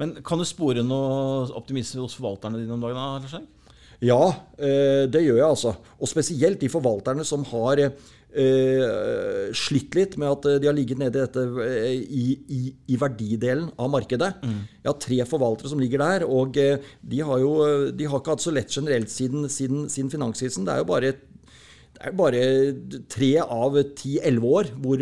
men 0.01 0.17
kan 0.27 0.41
du 0.41 0.47
spore 0.47 0.83
noe 0.85 1.47
optimisme 1.55 2.03
hos 2.03 2.17
forvalterne 2.19 2.59
dine 2.59 2.75
om 2.75 2.83
dagen? 2.83 2.99
Da, 2.99 3.23
Ja, 4.03 4.21
eh, 4.59 5.05
det 5.11 5.23
gjør 5.25 5.41
jeg 5.41 5.47
altså. 5.47 5.75
Og 5.99 6.11
spesielt 6.11 6.59
de 6.61 6.71
forvalterne 6.71 7.23
som 7.27 7.47
har 7.51 7.87
Uh, 8.29 9.49
slitt 9.57 9.95
litt 9.97 10.13
med 10.21 10.29
at 10.29 10.43
de 10.61 10.67
har 10.69 10.75
ligget 10.77 10.99
nede 11.01 11.17
i, 11.17 11.23
dette, 11.23 11.45
uh, 11.49 11.87
i, 11.89 12.25
i, 12.45 12.59
i, 12.93 12.97
verdidelen 13.01 13.71
av 13.73 13.89
markedet. 13.89 14.35
Mm. 14.45 14.59
Jeg 14.83 14.89
har 14.91 14.99
tre 15.01 15.17
forvaltere 15.31 15.71
som 15.71 15.81
ligger 15.81 16.03
der, 16.03 16.27
og 16.29 16.59
uh, 16.61 16.91
de 17.01 17.23
har 17.25 17.41
jo 17.41 17.55
de 17.89 18.05
har 18.05 18.21
ikke 18.21 18.35
hatt 18.35 18.45
så 18.45 18.53
lett 18.53 18.69
generelt 18.69 19.09
siden, 19.09 19.49
siden, 19.49 19.87
siden 19.89 20.13
finanskrisen. 20.13 20.67
Det 20.67 20.75
er 20.75 20.83
jo 20.83 20.91
bare 20.91 21.09
et 21.15 21.25
det 21.99 22.07
er 22.07 22.15
bare 22.15 22.41
tre 23.11 23.29
av 23.43 23.73
ti-elleve 23.99 24.49
år 24.55 24.69
hvor, 24.79 25.01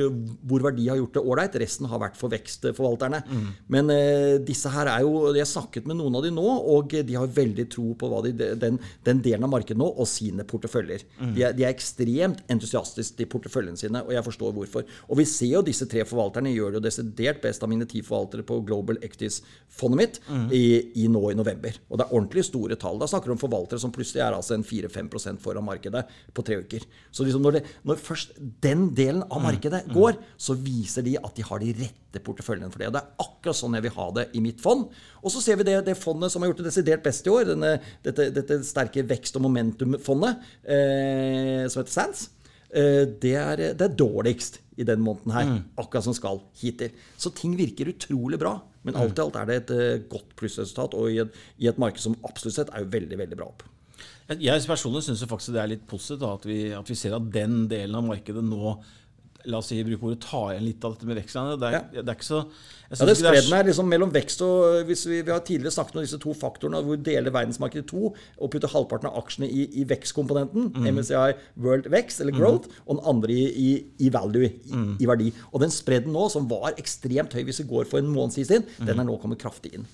hvor, 0.50 0.64
verdi 0.66 0.88
har 0.90 0.98
gjort 0.98 1.14
det 1.14 1.22
ålreit. 1.22 1.58
Resten 1.62 1.86
har 1.92 2.02
vært 2.02 2.18
for 2.18 2.34
vekstforvalterne. 2.34 3.20
Mm. 3.30 3.44
Men 3.76 3.92
eh, 3.94 4.38
disse 4.42 4.72
her 4.74 4.90
er 4.90 5.04
jo 5.06 5.28
Jeg 5.36 5.44
har 5.44 5.52
snakket 5.52 5.86
med 5.86 6.00
noen 6.00 6.18
av 6.18 6.26
de 6.26 6.32
nå, 6.34 6.46
og 6.74 6.96
de 6.98 7.18
har 7.18 7.30
veldig 7.30 7.68
tro 7.70 7.92
på 7.94 8.10
de, 8.26 8.32
den, 8.58 8.80
den, 9.06 9.22
delen 9.22 9.46
av 9.46 9.54
markedet 9.54 9.78
nå 9.78 9.92
og 9.92 10.10
sine 10.10 10.46
porteføljer. 10.48 11.06
Mm. 11.20 11.36
De, 11.36 11.44
er, 11.46 11.54
de, 11.54 11.68
er, 11.68 11.76
ekstremt 11.76 12.42
entusiastiske 12.50 13.20
til 13.20 13.30
porteføljene 13.30 13.78
sine, 13.78 14.02
og 14.02 14.16
jeg 14.18 14.26
forstår 14.26 14.58
hvorfor. 14.58 14.90
Og 15.06 15.22
vi 15.22 15.28
ser 15.30 15.54
jo 15.54 15.64
disse 15.68 15.86
tre 15.92 16.02
forvalterne 16.08 16.56
gjør 16.56 16.74
det 16.74 16.82
jo 16.82 16.86
desidert 16.88 17.44
best 17.46 17.62
av 17.62 17.70
mine 17.70 17.86
ti 17.90 18.02
forvaltere 18.02 18.48
på 18.48 18.58
Global 18.66 18.98
Equities-fondet 19.06 20.02
mitt 20.02 20.20
mm. 20.26 20.50
i, 20.50 20.66
i, 21.04 21.06
nå 21.14 21.28
i 21.30 21.38
november. 21.38 21.78
Og 21.92 22.02
det 22.02 22.08
er 22.08 22.18
ordentlig 22.18 22.48
store 22.50 22.80
tall. 22.82 22.98
Da 22.98 23.10
snakker 23.14 23.30
du 23.30 23.38
om 23.38 23.46
forvaltere 23.46 23.86
som 23.86 23.94
plutselig 23.94 24.26
er 24.26 24.34
altså 24.34 24.58
en 24.58 24.66
4-5% 24.66 25.46
foran 25.46 25.70
markedet 25.70 26.08
på 26.34 26.46
tre 26.48 26.58
uker. 26.66 26.87
Så 27.12 27.26
liksom 27.26 27.44
når, 27.46 27.58
det, 27.58 27.62
når, 27.88 28.00
først 28.04 28.36
den 28.64 28.88
delen 28.98 29.24
av 29.26 29.42
markedet 29.44 29.84
mm. 29.88 29.94
går, 29.96 30.20
så 30.38 30.56
viser 30.60 31.06
de 31.08 31.16
at 31.20 31.34
de 31.38 31.46
har 31.48 31.64
de 31.64 31.74
rette 31.80 32.22
porteføljene 32.24 32.70
for 32.74 32.84
det. 32.84 32.90
Og 32.90 32.96
det 32.96 33.02
er 33.04 33.26
akkurat 33.26 33.60
sånn 33.60 33.78
jeg 33.78 33.88
vil 33.88 33.96
ha 33.98 34.08
det 34.20 34.28
i 34.38 34.44
mitt 34.44 34.64
fond. 34.64 34.88
Og 35.22 35.34
så 35.34 35.44
ser 35.44 35.60
vi 35.60 35.68
det, 35.68 35.80
det 35.88 35.98
fondet 36.00 36.34
som 36.34 36.44
har 36.44 36.52
gjort 36.52 36.64
det 36.64 36.70
desidert 36.70 37.06
best 37.06 37.28
i 37.28 37.34
år, 37.34 37.52
denne, 37.52 37.76
dette, 38.06 38.30
dette, 38.36 38.62
sterke 38.68 39.06
vekst- 39.08 39.40
og 39.40 39.46
momentumfondet, 39.48 40.50
eh, 40.64 41.66
som 41.72 41.82
heter 41.82 41.96
Sands. 41.96 42.28
Eh, 42.68 43.04
det, 43.08 43.36
er, 43.40 43.64
det, 43.72 43.84
er, 43.84 43.98
dårligst 43.98 44.62
i 44.78 44.86
den 44.88 45.02
måneden 45.02 45.34
her, 45.34 45.52
mm. 45.52 45.62
akkurat 45.80 46.06
som 46.06 46.16
skal 46.16 46.42
hittil. 46.60 46.94
Så 47.18 47.32
ting 47.36 47.56
virker 47.58 47.94
utrolig 47.94 48.40
bra. 48.42 48.60
Men 48.88 48.96
alt 49.02 49.18
i 49.20 49.24
alt 49.24 49.36
er 49.36 49.48
det 49.50 49.56
et 49.60 49.72
uh, 49.76 50.04
godt 50.08 50.30
plussresultat, 50.40 50.94
og 50.96 51.12
i 51.12 51.18
et, 51.20 51.40
i 51.60 51.68
et 51.68 51.80
marked 51.82 52.00
som 52.00 52.16
absolutt 52.28 52.56
sett 52.56 52.70
er 52.72 52.86
jo 52.86 52.94
veldig, 52.94 53.18
veldig 53.20 53.40
bra 53.40 53.50
opp. 53.50 53.66
Jeg 54.28 54.64
personlig 54.68 55.06
syns 55.06 55.24
faktisk 55.24 55.54
det 55.56 55.62
er 55.62 55.70
litt 55.72 55.84
positivt 55.88 56.26
at 56.28 56.46
vi, 56.48 56.58
at 56.76 56.90
vi, 56.90 56.96
ser 57.00 57.16
at 57.16 57.28
den 57.32 57.62
delen 57.72 57.96
av 57.96 58.04
markedet 58.10 58.44
nå 58.44 58.74
La 59.48 59.62
oss 59.62 59.70
si, 59.72 59.78
bruke 59.86 60.10
ordet 60.10 60.24
ta 60.26 60.42
igjen 60.52 60.66
litt 60.68 60.84
av 60.84 60.96
dette 60.96 61.08
med 61.08 61.20
vekstene. 61.22 61.56
Det 61.60 61.70
er, 61.70 61.78
ja. 61.78 62.02
det 62.02 62.12
er 62.12 62.18
ikke 62.18 62.28
så 62.28 62.42
ja, 62.88 63.04
det 63.04 63.18
Spredden 63.20 63.52
er 63.52 63.66
liksom 63.68 63.90
mellom 63.92 64.12
vekst 64.16 64.42
og 64.46 64.86
hvis 64.88 65.02
vi, 65.10 65.18
vi, 65.20 65.32
har 65.34 65.42
tidligere 65.44 65.76
snakket 65.76 65.98
om 65.98 66.06
disse 66.06 66.20
to 66.24 66.32
faktorene, 66.38 66.80
hvor 66.86 66.96
vi 66.96 67.04
deler 67.04 67.34
verdensmarkedet 67.36 67.84
i 67.84 67.90
to 67.90 68.14
og 68.14 68.52
putter 68.54 68.72
halvparten 68.72 69.10
av 69.10 69.18
aksjene 69.20 69.50
i, 69.52 69.66
i 69.82 69.84
vekstkomponenten, 69.90 70.70
mm. 70.72 70.88
MSCI 70.96 71.36
World 71.66 71.90
Vekst, 71.92 72.22
eller 72.24 72.36
Growth, 72.38 72.72
mm. 72.72 72.86
og 72.86 72.96
den 72.96 73.04
andre 73.12 73.36
i, 73.36 73.68
i 74.00 74.12
value, 74.14 74.54
mm. 74.72 74.94
i, 75.04 75.10
verdi. 75.10 75.34
Og 75.52 75.66
den 75.66 75.74
spredden 75.74 76.16
nå, 76.16 76.30
som 76.32 76.48
var 76.48 76.80
ekstremt 76.80 77.36
høy 77.36 77.44
hvis 77.50 77.60
vi 77.66 77.68
går 77.74 77.92
for 77.92 78.00
en 78.00 78.12
måned 78.14 78.38
siden, 78.38 78.64
den 78.80 78.96
er 78.96 79.08
nå 79.08 79.20
kommet 79.20 79.42
kraftig 79.44 79.76
inn. 79.76 79.88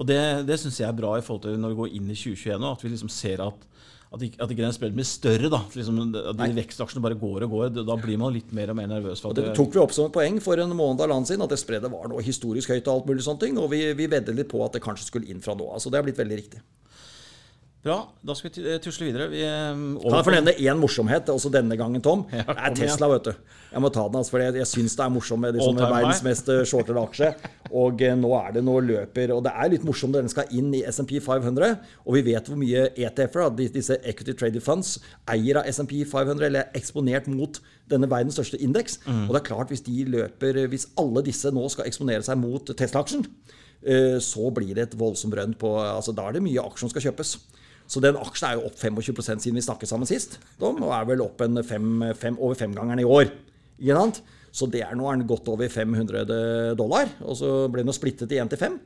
Og 0.00 0.10
Det, 0.10 0.18
det 0.48 0.58
syns 0.58 0.80
jeg 0.80 0.88
er 0.90 0.96
bra 0.96 1.14
i 1.18 1.22
forhold 1.22 1.44
til 1.46 1.58
når 1.60 1.74
vi 1.74 1.82
går 1.84 1.98
inn 2.00 2.10
i 2.10 2.18
2021 2.18 2.58
nå, 2.58 2.74
at 2.74 2.82
vi 2.82 2.90
liksom 2.96 3.12
ser 3.14 3.46
at 3.46 3.66
at 4.10 4.22
ikke, 4.26 4.40
at 4.42 4.50
ikke 4.50 4.64
den 4.64 4.74
spredden 4.74 4.98
blir 4.98 5.06
større. 5.06 5.50
da, 5.52 5.60
liksom, 5.70 6.00
At 6.18 6.38
de 6.40 6.48
vekstaksjene 6.56 7.02
bare 7.04 7.18
går 7.18 7.46
og 7.46 7.52
går. 7.54 7.68
Da 7.78 7.94
blir 8.00 8.18
man 8.18 8.34
litt 8.34 8.50
mer 8.56 8.72
og 8.72 8.78
mer 8.80 8.90
nervøs. 8.90 9.22
For 9.22 9.36
det 9.36 9.52
tok 9.54 9.76
vi 9.76 9.82
opp 9.82 9.94
som 9.94 10.08
et 10.08 10.16
poeng 10.16 10.40
for 10.42 10.58
en 10.58 10.74
måned 10.74 11.04
av 11.04 11.12
annen 11.14 11.28
siden, 11.28 11.44
at 11.46 11.54
det 11.54 11.60
spreddet 11.62 11.92
var 11.92 12.10
noe 12.10 12.24
historisk 12.26 12.74
høyt. 12.74 12.88
Og 12.88 12.96
alt 12.96 13.10
mulig 13.12 13.22
sånne 13.26 13.44
ting, 13.44 13.60
og 13.62 13.70
vi, 13.70 13.84
vi 13.94 14.10
veddet 14.10 14.34
litt 14.34 14.50
på 14.50 14.64
at 14.66 14.74
det 14.74 14.82
kanskje 14.82 15.06
skulle 15.12 15.30
inn 15.30 15.42
fra 15.44 15.54
nå. 15.54 15.70
altså 15.70 15.92
Det 15.92 16.00
har 16.00 16.08
blitt 16.08 16.18
veldig 16.18 16.40
riktig. 16.42 16.64
Bra. 17.86 18.00
Da 18.20 18.34
skal 18.36 18.50
vi 18.50 18.74
tusle 18.82 19.06
videre. 19.06 19.30
Vi, 19.32 19.40
um, 19.46 19.94
kan 20.02 20.18
jeg 20.18 20.26
få 20.26 20.34
nevne 20.34 20.56
én 20.58 20.82
morsomhet 20.82 21.30
også 21.32 21.48
denne 21.54 21.78
gangen, 21.80 22.02
Tom? 22.04 22.26
Ja, 22.34 22.44
det 22.50 22.58
er 22.66 22.76
Tesla, 22.82 23.08
vet 23.14 23.30
du. 23.30 23.56
Jeg 23.70 23.80
må 23.86 23.94
ta 23.94 24.04
den, 24.10 24.18
altså, 24.20 24.34
for 24.34 24.42
jeg, 24.42 24.58
jeg 24.58 24.68
syns 24.68 24.98
det 24.98 25.06
er 25.06 25.14
morsomt 25.14 25.46
med 25.46 25.56
liksom, 25.56 25.78
verdens 25.80 26.20
mest 26.26 26.50
shortere 26.50 26.66
shortede 26.74 27.06
aksje. 27.06 27.32
Og 27.76 28.02
eh, 28.02 28.16
nå 28.18 28.30
er 28.38 28.56
det 28.56 28.62
noe 28.66 28.82
løper. 28.84 29.32
Og 29.34 29.44
det 29.46 29.52
er 29.54 29.70
litt 29.72 29.84
morsomt 29.86 30.14
når 30.14 30.26
den 30.26 30.32
skal 30.32 30.50
inn 30.56 30.72
i 30.76 30.82
SMP 30.90 31.16
500. 31.22 31.76
Og 32.04 32.16
vi 32.18 32.24
vet 32.30 32.50
hvor 32.50 32.58
mye 32.60 32.88
ETF-er, 32.94 33.54
disse 33.60 33.98
Equity 34.00 34.34
Traded 34.34 34.64
Funds, 34.64 34.96
eier 35.30 35.60
av 35.60 35.70
SMP 35.70 36.00
500, 36.08 36.48
eller 36.48 36.66
er 36.66 36.80
eksponert 36.80 37.30
mot 37.30 37.60
denne 37.90 38.10
verdens 38.10 38.38
største 38.38 38.60
indeks. 38.62 39.00
Mm. 39.06 39.28
Og 39.28 39.34
det 39.34 39.42
er 39.42 39.48
klart, 39.52 39.72
hvis 39.72 39.86
de 39.86 40.04
løper 40.10 40.64
Hvis 40.70 40.88
alle 40.98 41.22
disse 41.26 41.50
nå 41.54 41.62
skal 41.72 41.88
eksponere 41.88 42.24
seg 42.26 42.38
mot 42.40 42.74
Tesla-aksjen, 42.76 43.24
eh, 43.86 44.18
så 44.22 44.50
blir 44.54 44.74
det 44.74 44.88
et 44.88 44.98
voldsomt 44.98 45.36
rønn 45.36 45.56
på 45.58 45.76
altså 45.80 46.14
Da 46.16 46.28
er 46.28 46.38
det 46.38 46.44
mye 46.46 46.62
aksjer 46.62 46.86
som 46.86 46.92
skal 46.92 47.10
kjøpes. 47.10 47.38
Så 47.90 48.02
den 48.02 48.18
aksjen 48.18 48.50
er 48.50 48.58
jo 48.58 48.68
opp 48.68 48.78
25% 48.78 49.42
siden 49.42 49.58
vi 49.58 49.66
snakket 49.66 49.90
sammen 49.90 50.06
sist. 50.06 50.38
og 50.60 50.92
er 50.94 51.08
vel 51.08 51.24
opp 51.24 51.40
en 51.42 51.62
fem, 51.64 52.04
fem, 52.14 52.36
over 52.38 52.54
femgangeren 52.54 53.02
i 53.02 53.08
år 53.08 53.30
Ikke 53.80 53.96
sant? 53.96 54.22
Så 54.52 54.66
det 54.70 54.80
er 54.82 54.96
nå 54.98 55.06
er 55.06 55.18
den 55.20 55.28
godt 55.30 55.48
over 55.52 55.70
500 55.70 56.74
dollar. 56.78 57.10
Og 57.22 57.36
så 57.38 57.50
ble 57.70 57.84
den 57.86 57.94
splittet 57.94 58.32
i 58.34 58.40
1 58.42 58.50
til 58.50 58.60
5 58.60 58.78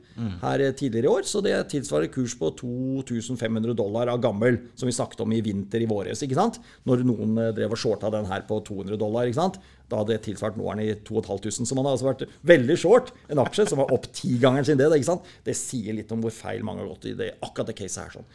her 0.43 0.63
tidligere 0.77 1.09
i 1.09 1.13
år. 1.13 1.25
Så 1.25 1.41
det 1.45 1.55
tilsvarer 1.73 2.11
kurs 2.13 2.35
på 2.37 2.51
2500 2.59 3.73
dollar 3.77 4.11
av 4.13 4.21
gammel, 4.21 4.59
som 4.77 4.89
vi 4.89 4.95
snakket 4.95 5.23
om 5.25 5.33
i 5.33 5.41
vinter 5.45 5.81
i 5.81 5.89
våres. 5.89 6.21
ikke 6.21 6.37
sant? 6.37 6.59
Når 6.85 7.05
noen 7.07 7.37
eh, 7.41 7.53
drev 7.57 7.73
og 7.73 7.81
shorta 7.81 8.11
den 8.13 8.29
her 8.29 8.45
på 8.47 8.59
200 8.67 8.99
dollar. 9.01 9.25
ikke 9.25 9.41
sant? 9.41 9.59
Da 9.89 10.01
hadde 10.01 10.15
det 10.15 10.23
tilsvart 10.25 10.57
nå 10.57 10.69
er 10.73 10.83
i 10.83 10.89
2500. 11.05 11.65
Så 11.65 11.77
man 11.77 11.85
har 11.89 11.97
altså 11.97 12.09
vært 12.11 12.27
veldig 12.45 12.77
short 12.77 13.13
en 13.29 13.41
aksje 13.43 13.67
som 13.69 13.81
var 13.81 13.93
opp 13.93 14.09
tigangeren 14.13 14.65
sin 14.69 14.77
det. 14.81 14.91
ikke 14.93 15.11
sant? 15.13 15.25
Det 15.45 15.57
sier 15.57 15.97
litt 15.97 16.13
om 16.13 16.21
hvor 16.21 16.33
feil 16.33 16.65
mange 16.65 16.85
har 16.85 16.93
gått 16.93 17.09
i 17.09 17.17
det, 17.17 17.33
akkurat 17.41 17.73
det 17.73 17.77
caset 17.81 18.03
her. 18.05 18.19
sånn. 18.19 18.29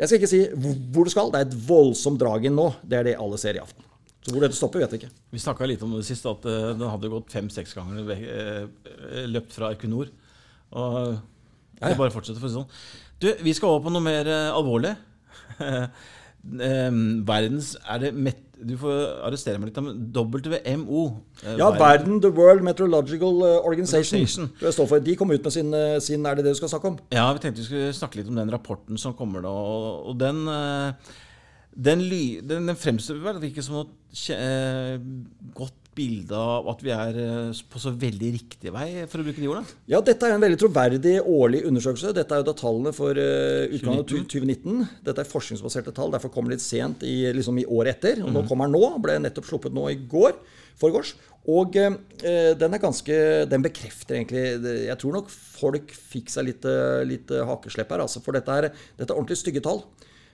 Jeg 0.00 0.08
skal 0.08 0.18
ikke 0.18 0.32
si 0.32 0.42
hvor 0.90 1.06
det 1.06 1.14
skal. 1.14 1.30
Det 1.30 1.40
er 1.40 1.48
et 1.50 1.58
voldsomt 1.68 2.18
drag 2.18 2.46
inn 2.48 2.58
nå. 2.58 2.72
Det 2.82 2.98
er 2.98 3.10
det 3.12 3.18
alle 3.22 3.38
ser, 3.38 3.58
iallfall. 3.58 3.91
Så 4.22 4.30
hvor 4.30 4.44
dette 4.44 4.54
stopper, 4.54 4.84
vet 4.84 4.92
jeg 4.94 5.02
ikke. 5.02 5.14
Vi 5.34 5.40
snakka 5.42 5.66
litt 5.66 5.82
om 5.82 5.96
det 5.96 6.04
sist, 6.06 6.26
at 6.30 6.44
eh, 6.46 6.70
den 6.78 6.86
hadde 6.86 7.10
gått 7.10 7.32
fem-seks 7.34 7.74
ganger 7.74 8.12
eh, 8.14 9.24
løpt 9.26 9.56
fra 9.56 9.72
Equinor. 9.74 10.12
Og 10.78 11.16
det 11.80 11.96
bare 11.98 12.14
fortsetter, 12.14 12.38
for 12.38 12.46
å 12.46 12.52
si 12.52 12.60
sånn. 12.60 12.68
Du, 13.22 13.28
vi 13.42 13.54
skal 13.56 13.72
over 13.72 13.88
på 13.88 13.94
noe 13.94 14.04
mer 14.04 14.30
eh, 14.30 14.50
alvorlig. 14.54 14.94
Verdens 16.42 17.68
Er 17.86 18.00
det 18.02 18.08
met, 18.18 18.38
Du 18.58 18.72
får 18.78 18.96
arrestere 19.26 19.60
meg 19.62 19.70
litt, 19.70 19.80
men 19.82 20.08
WMO. 20.14 21.02
Ja, 21.58 21.72
verden, 21.74 22.20
The 22.22 22.30
World 22.34 22.62
Meteorological 22.66 23.42
Organization. 23.66 24.48
Det 24.60 24.72
står 24.74 24.90
for. 24.90 25.02
De 25.02 25.16
kom 25.18 25.34
ut 25.34 25.42
med 25.42 25.54
sin, 25.54 25.74
sin 26.02 26.26
Er 26.26 26.38
det 26.38 26.46
det 26.46 26.54
du 26.54 26.60
skal 26.62 26.70
snakke 26.76 26.94
om? 26.94 27.00
Ja, 27.14 27.26
vi 27.34 27.42
tenkte 27.42 27.62
vi 27.62 27.66
skulle 27.66 27.90
snakke 27.98 28.20
litt 28.20 28.30
om 28.30 28.38
den 28.38 28.54
rapporten 28.54 28.98
som 29.02 29.18
kommer 29.18 29.42
nå. 29.42 29.50
Og, 29.50 30.10
og 30.12 30.18
den, 30.22 30.42
eh, 30.50 31.12
den, 31.74 32.02
ly, 32.08 32.24
den, 32.44 32.66
den 32.68 32.76
fremstår 32.78 33.20
vel 33.24 33.44
ikke 33.48 33.62
som 33.64 33.86
kje- 34.12 34.36
eh, 34.36 34.98
godt 35.56 35.78
bilde 35.92 36.32
av 36.36 36.68
at 36.72 36.80
vi 36.84 36.92
er 36.94 37.16
eh, 37.20 37.58
på 37.68 37.80
så 37.80 37.90
veldig 38.00 38.30
riktig 38.32 38.72
vei, 38.72 39.04
for 39.10 39.20
å 39.20 39.26
bruke 39.26 39.40
de 39.42 39.48
ordene. 39.50 39.74
Ja, 39.92 40.00
dette 40.04 40.24
er 40.28 40.36
en 40.36 40.44
veldig 40.44 40.60
troverdig 40.62 41.18
årlig 41.20 41.62
undersøkelse. 41.68 42.14
Dette 42.16 42.32
er 42.32 42.40
jo 42.40 42.46
da 42.48 42.54
tallene 42.56 42.92
for 42.96 43.12
uh, 43.16 43.66
utgangen 43.68 44.00
av 44.00 44.06
2019. 44.08 44.86
Dette 45.04 45.20
er 45.24 45.28
forskningsbaserte 45.28 45.92
tall, 45.96 46.12
derfor 46.14 46.32
kommer 46.32 46.52
det 46.52 46.60
litt 46.60 46.64
sent 46.64 47.04
i, 47.04 47.18
liksom 47.36 47.60
i 47.60 47.66
året 47.68 47.98
etter. 47.98 48.22
Og 48.24 48.32
nå 48.32 48.44
kommer 48.48 48.68
den 48.70 48.76
nå. 48.78 48.88
Ble 49.04 49.18
nettopp 49.20 49.50
sluppet 49.50 49.76
nå 49.76 49.84
i 49.92 49.98
går. 50.08 50.38
Forgårs. 50.80 51.12
Og 51.52 51.76
eh, 51.76 51.92
den 52.56 52.76
er 52.76 52.80
ganske 52.80 53.14
Den 53.50 53.64
bekrefter 53.64 54.14
egentlig 54.14 54.44
Jeg 54.86 54.94
tror 55.02 55.16
nok 55.16 55.32
folk 55.34 55.90
fikk 55.90 56.30
seg 56.30 56.46
litt, 56.46 56.68
litt 57.10 57.32
hakeslepp 57.50 57.92
her, 57.92 58.04
altså. 58.06 58.22
For 58.24 58.32
dette 58.38 58.60
er, 58.62 58.68
dette 58.96 59.10
er 59.10 59.18
ordentlig 59.18 59.40
stygge 59.42 59.60
tall. 59.64 59.82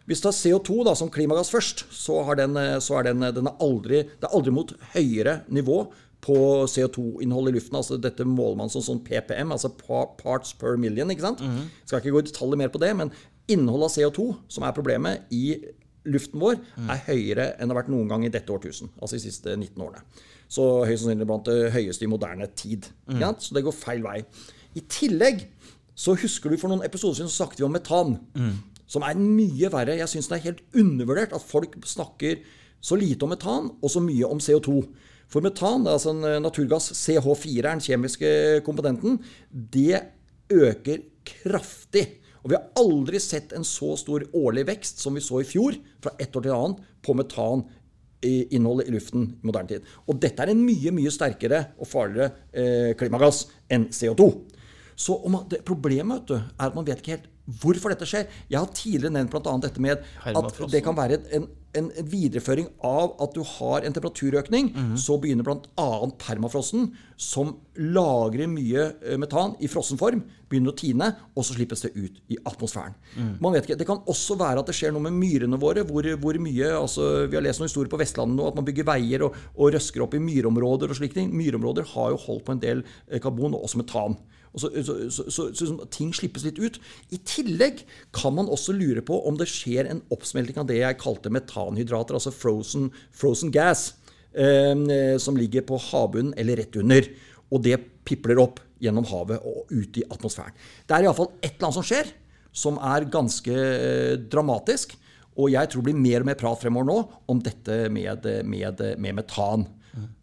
Hvis 0.08 0.22
du 0.22 0.28
tar 0.28 0.36
CO2 0.36 0.82
da, 0.88 0.94
som 0.96 1.10
klimagass 1.12 1.50
først, 1.52 1.84
så, 1.92 2.22
har 2.24 2.38
den, 2.40 2.56
eh, 2.56 2.78
så 2.80 2.98
er 2.98 3.10
den, 3.10 3.20
den 3.36 3.50
er 3.50 3.58
aldri, 3.64 4.02
det 4.08 4.24
er 4.28 4.34
aldri 4.38 4.54
mot 4.56 4.72
høyere 4.94 5.42
nivå 5.52 5.82
på 6.24 6.36
CO2-innhold 6.66 7.50
i 7.50 7.56
luften. 7.58 7.76
altså 7.78 7.98
Dette 8.00 8.24
måler 8.26 8.56
man 8.62 8.72
som 8.72 8.82
sånn 8.82 9.02
PPM, 9.06 9.52
altså 9.54 9.70
parts 9.78 10.54
per 10.58 10.78
million. 10.80 11.10
ikke 11.12 11.26
sant? 11.28 11.42
Skal 11.84 12.00
ikke 12.00 12.14
gå 12.16 12.22
i 12.24 12.30
detaljer 12.30 12.58
mer 12.58 12.72
på 12.74 12.80
det, 12.82 12.90
men 12.98 13.12
innholdet 13.48 13.90
av 13.90 13.94
CO2, 13.98 14.24
som 14.48 14.64
er 14.66 14.74
problemet 14.76 15.28
i 15.30 15.58
luften 16.08 16.40
vår, 16.40 16.56
er 16.88 17.04
høyere 17.06 17.46
enn 17.58 17.68
det 17.68 17.74
har 17.74 17.82
vært 17.82 17.92
noen 17.92 18.08
gang 18.08 18.24
i 18.24 18.32
dette 18.32 18.50
årtusen. 18.52 18.88
Altså 19.00 19.16
de 19.18 19.22
siste 19.28 19.54
19 19.54 19.76
årene. 19.84 20.02
Så 20.48 20.64
høyst 20.88 21.04
sannsynlig 21.04 21.26
blant 21.28 21.44
det 21.44 21.70
høyeste 21.74 22.06
i 22.06 22.08
moderne 22.08 22.46
tid. 22.56 22.88
ikke 23.08 23.20
sant? 23.26 23.42
Så 23.44 23.54
det 23.54 23.64
går 23.66 23.76
feil 23.76 24.02
vei. 24.02 24.22
I 24.74 24.80
tillegg 24.88 25.44
så 25.98 26.14
husker 26.16 26.50
du 26.50 26.56
for 26.56 26.70
noen 26.70 26.84
episoder 26.86 27.18
siden 27.18 27.28
så 27.28 27.42
snakket 27.44 27.60
vi 27.60 27.66
om 27.66 27.72
metan. 27.74 28.16
Som 28.88 29.04
er 29.04 29.20
mye 29.20 29.70
verre. 29.72 29.98
Jeg 30.00 30.10
syns 30.10 30.30
det 30.30 30.38
er 30.38 30.46
helt 30.48 30.64
undervurdert 30.76 31.34
at 31.36 31.44
folk 31.44 31.76
snakker 31.86 32.40
så 32.80 32.96
lite 32.98 33.26
om 33.26 33.34
metan 33.34 33.72
og 33.82 33.92
så 33.92 34.02
mye 34.02 34.28
om 34.28 34.40
CO2. 34.42 34.80
For 35.28 35.44
metan, 35.44 35.84
altså 35.90 36.14
en 36.14 36.24
eh, 36.24 36.38
naturgass, 36.40 36.92
CH4 36.96 37.58
er 37.58 37.74
den 37.74 37.84
kjemiske 37.84 38.30
komponenten, 38.64 39.18
det 39.50 40.00
øker 40.48 41.02
kraftig. 41.28 42.06
Og 42.40 42.52
vi 42.52 42.56
har 42.56 42.70
aldri 42.80 43.20
sett 43.20 43.52
en 43.52 43.66
så 43.66 43.92
stor 44.00 44.24
årlig 44.36 44.64
vekst 44.70 45.02
som 45.02 45.18
vi 45.18 45.24
så 45.24 45.42
i 45.42 45.48
fjor, 45.48 45.76
fra 46.00 46.14
ett 46.16 46.36
år 46.38 46.46
til 46.46 46.54
annet, 46.54 46.80
på 47.04 47.16
metan 47.18 47.66
i 48.24 48.58
luften 48.90 49.26
i 49.36 49.46
moderne 49.46 49.68
tid. 49.68 49.90
Og 50.08 50.18
dette 50.18 50.42
er 50.42 50.50
en 50.50 50.64
mye 50.64 50.90
mye 50.94 51.10
sterkere 51.12 51.60
og 51.78 51.86
farligere 51.86 52.32
eh, 52.50 52.94
klimagass 52.98 53.44
enn 53.70 53.88
CO2. 53.94 54.30
Så 54.98 55.14
man, 55.30 55.44
det 55.50 55.62
Problemet 55.66 56.26
du, 56.26 56.34
er 56.34 56.66
at 56.66 56.74
man 56.74 56.86
vet 56.86 56.98
ikke 57.02 57.18
helt 57.18 57.28
hvorfor 57.48 57.94
dette 57.94 58.06
skjer. 58.08 58.26
Jeg 58.52 58.60
har 58.60 58.68
tidligere 58.76 59.14
nevnt 59.14 59.32
bl.a. 59.32 59.54
dette 59.64 59.80
med 59.80 59.96
at 59.96 60.60
det 60.72 60.82
kan 60.84 60.96
være 60.98 61.16
en, 61.38 61.46
en, 61.78 61.88
en 61.98 62.08
videreføring 62.08 62.68
av 62.84 63.14
at 63.24 63.32
du 63.36 63.40
har 63.56 63.86
en 63.88 63.94
temperaturøkning. 63.96 64.68
Så 65.00 65.16
begynner 65.22 65.46
bl.a. 65.48 65.88
permafrosten, 66.20 66.90
som 67.16 67.54
lagrer 67.78 68.48
mye 68.50 68.84
eh, 69.00 69.16
metan 69.20 69.56
i 69.64 69.68
frossen 69.70 69.98
form, 70.00 70.20
begynner 70.48 70.72
å 70.72 70.78
tine, 70.78 71.08
og 71.36 71.44
så 71.44 71.56
slippes 71.56 71.82
det 71.84 71.90
ut 71.96 72.20
i 72.32 72.38
atmosfæren. 72.48 72.94
Man 73.40 73.52
vet 73.56 73.66
ikke, 73.68 73.76
Det 73.80 73.86
kan 73.88 74.00
også 74.08 74.36
være 74.40 74.62
at 74.62 74.70
det 74.70 74.76
skjer 74.78 74.92
noe 74.96 75.04
med 75.08 75.16
myrene 75.16 75.58
våre. 75.60 75.84
hvor, 75.88 76.04
hvor 76.20 76.38
mye, 76.40 76.72
altså 76.76 77.26
Vi 77.28 77.36
har 77.36 77.44
lest 77.44 77.60
noen 77.60 77.68
historier 77.68 77.90
på 77.92 78.00
Vestlandet 78.00 78.36
nå, 78.36 78.48
at 78.48 78.56
man 78.56 78.64
bygger 78.68 78.88
veier 78.88 79.24
og, 79.28 79.36
og 79.56 79.72
røsker 79.74 80.02
opp 80.04 80.14
i 80.14 80.22
myrområder. 80.24 80.88
og 80.90 80.96
slike 81.00 81.14
ting. 81.14 81.32
Myrområder 81.36 81.84
har 81.94 82.10
jo 82.12 82.20
holdt 82.28 82.44
på 82.44 82.52
en 82.56 82.60
del 82.64 82.84
eh, 83.08 83.20
karbon, 83.20 83.54
og 83.54 83.64
også 83.68 83.80
metan. 83.80 84.16
Og 84.52 84.62
så, 84.62 84.70
så, 84.84 84.96
så, 85.12 85.26
så, 85.30 85.48
så 85.54 85.88
ting 85.94 86.12
slippes 86.16 86.46
litt 86.46 86.60
ut. 86.60 86.78
I 87.14 87.20
tillegg 87.28 87.82
kan 88.16 88.36
man 88.36 88.50
også 88.50 88.74
lure 88.76 89.02
på 89.04 89.20
om 89.28 89.38
det 89.38 89.48
skjer 89.50 89.90
en 89.90 90.02
oppsmelting 90.14 90.60
av 90.60 90.68
det 90.70 90.80
jeg 90.80 91.00
kalte 91.00 91.32
metanhydrater, 91.34 92.18
altså 92.18 92.34
frozen, 92.34 92.88
frozen 93.16 93.52
gas, 93.54 93.90
eh, 94.32 95.16
som 95.20 95.38
ligger 95.38 95.66
på 95.68 95.80
havbunnen 95.90 96.34
eller 96.38 96.62
rett 96.62 96.78
under. 96.80 97.10
Og 97.52 97.64
det 97.64 97.80
pipler 98.08 98.40
opp 98.42 98.62
gjennom 98.82 99.06
havet 99.10 99.42
og 99.46 99.68
ut 99.74 99.98
i 99.98 100.06
atmosfæren. 100.06 100.56
Det 100.86 100.96
er 100.96 101.08
iallfall 101.08 101.32
et 101.40 101.54
eller 101.54 101.68
annet 101.68 101.80
som 101.80 101.86
skjer, 101.86 102.10
som 102.54 102.80
er 102.94 103.08
ganske 103.12 103.54
eh, 103.54 104.16
dramatisk. 104.30 104.96
Og 105.38 105.52
jeg 105.52 105.70
tror 105.70 105.84
det 105.84 105.92
blir 105.92 106.02
mer 106.02 106.24
og 106.24 106.30
mer 106.32 106.38
prat 106.38 106.62
fremover 106.62 106.88
nå 106.88 106.98
om 107.30 107.42
dette 107.42 107.84
med, 107.94 108.26
med, 108.48 108.80
med 108.98 109.20
metan 109.20 109.68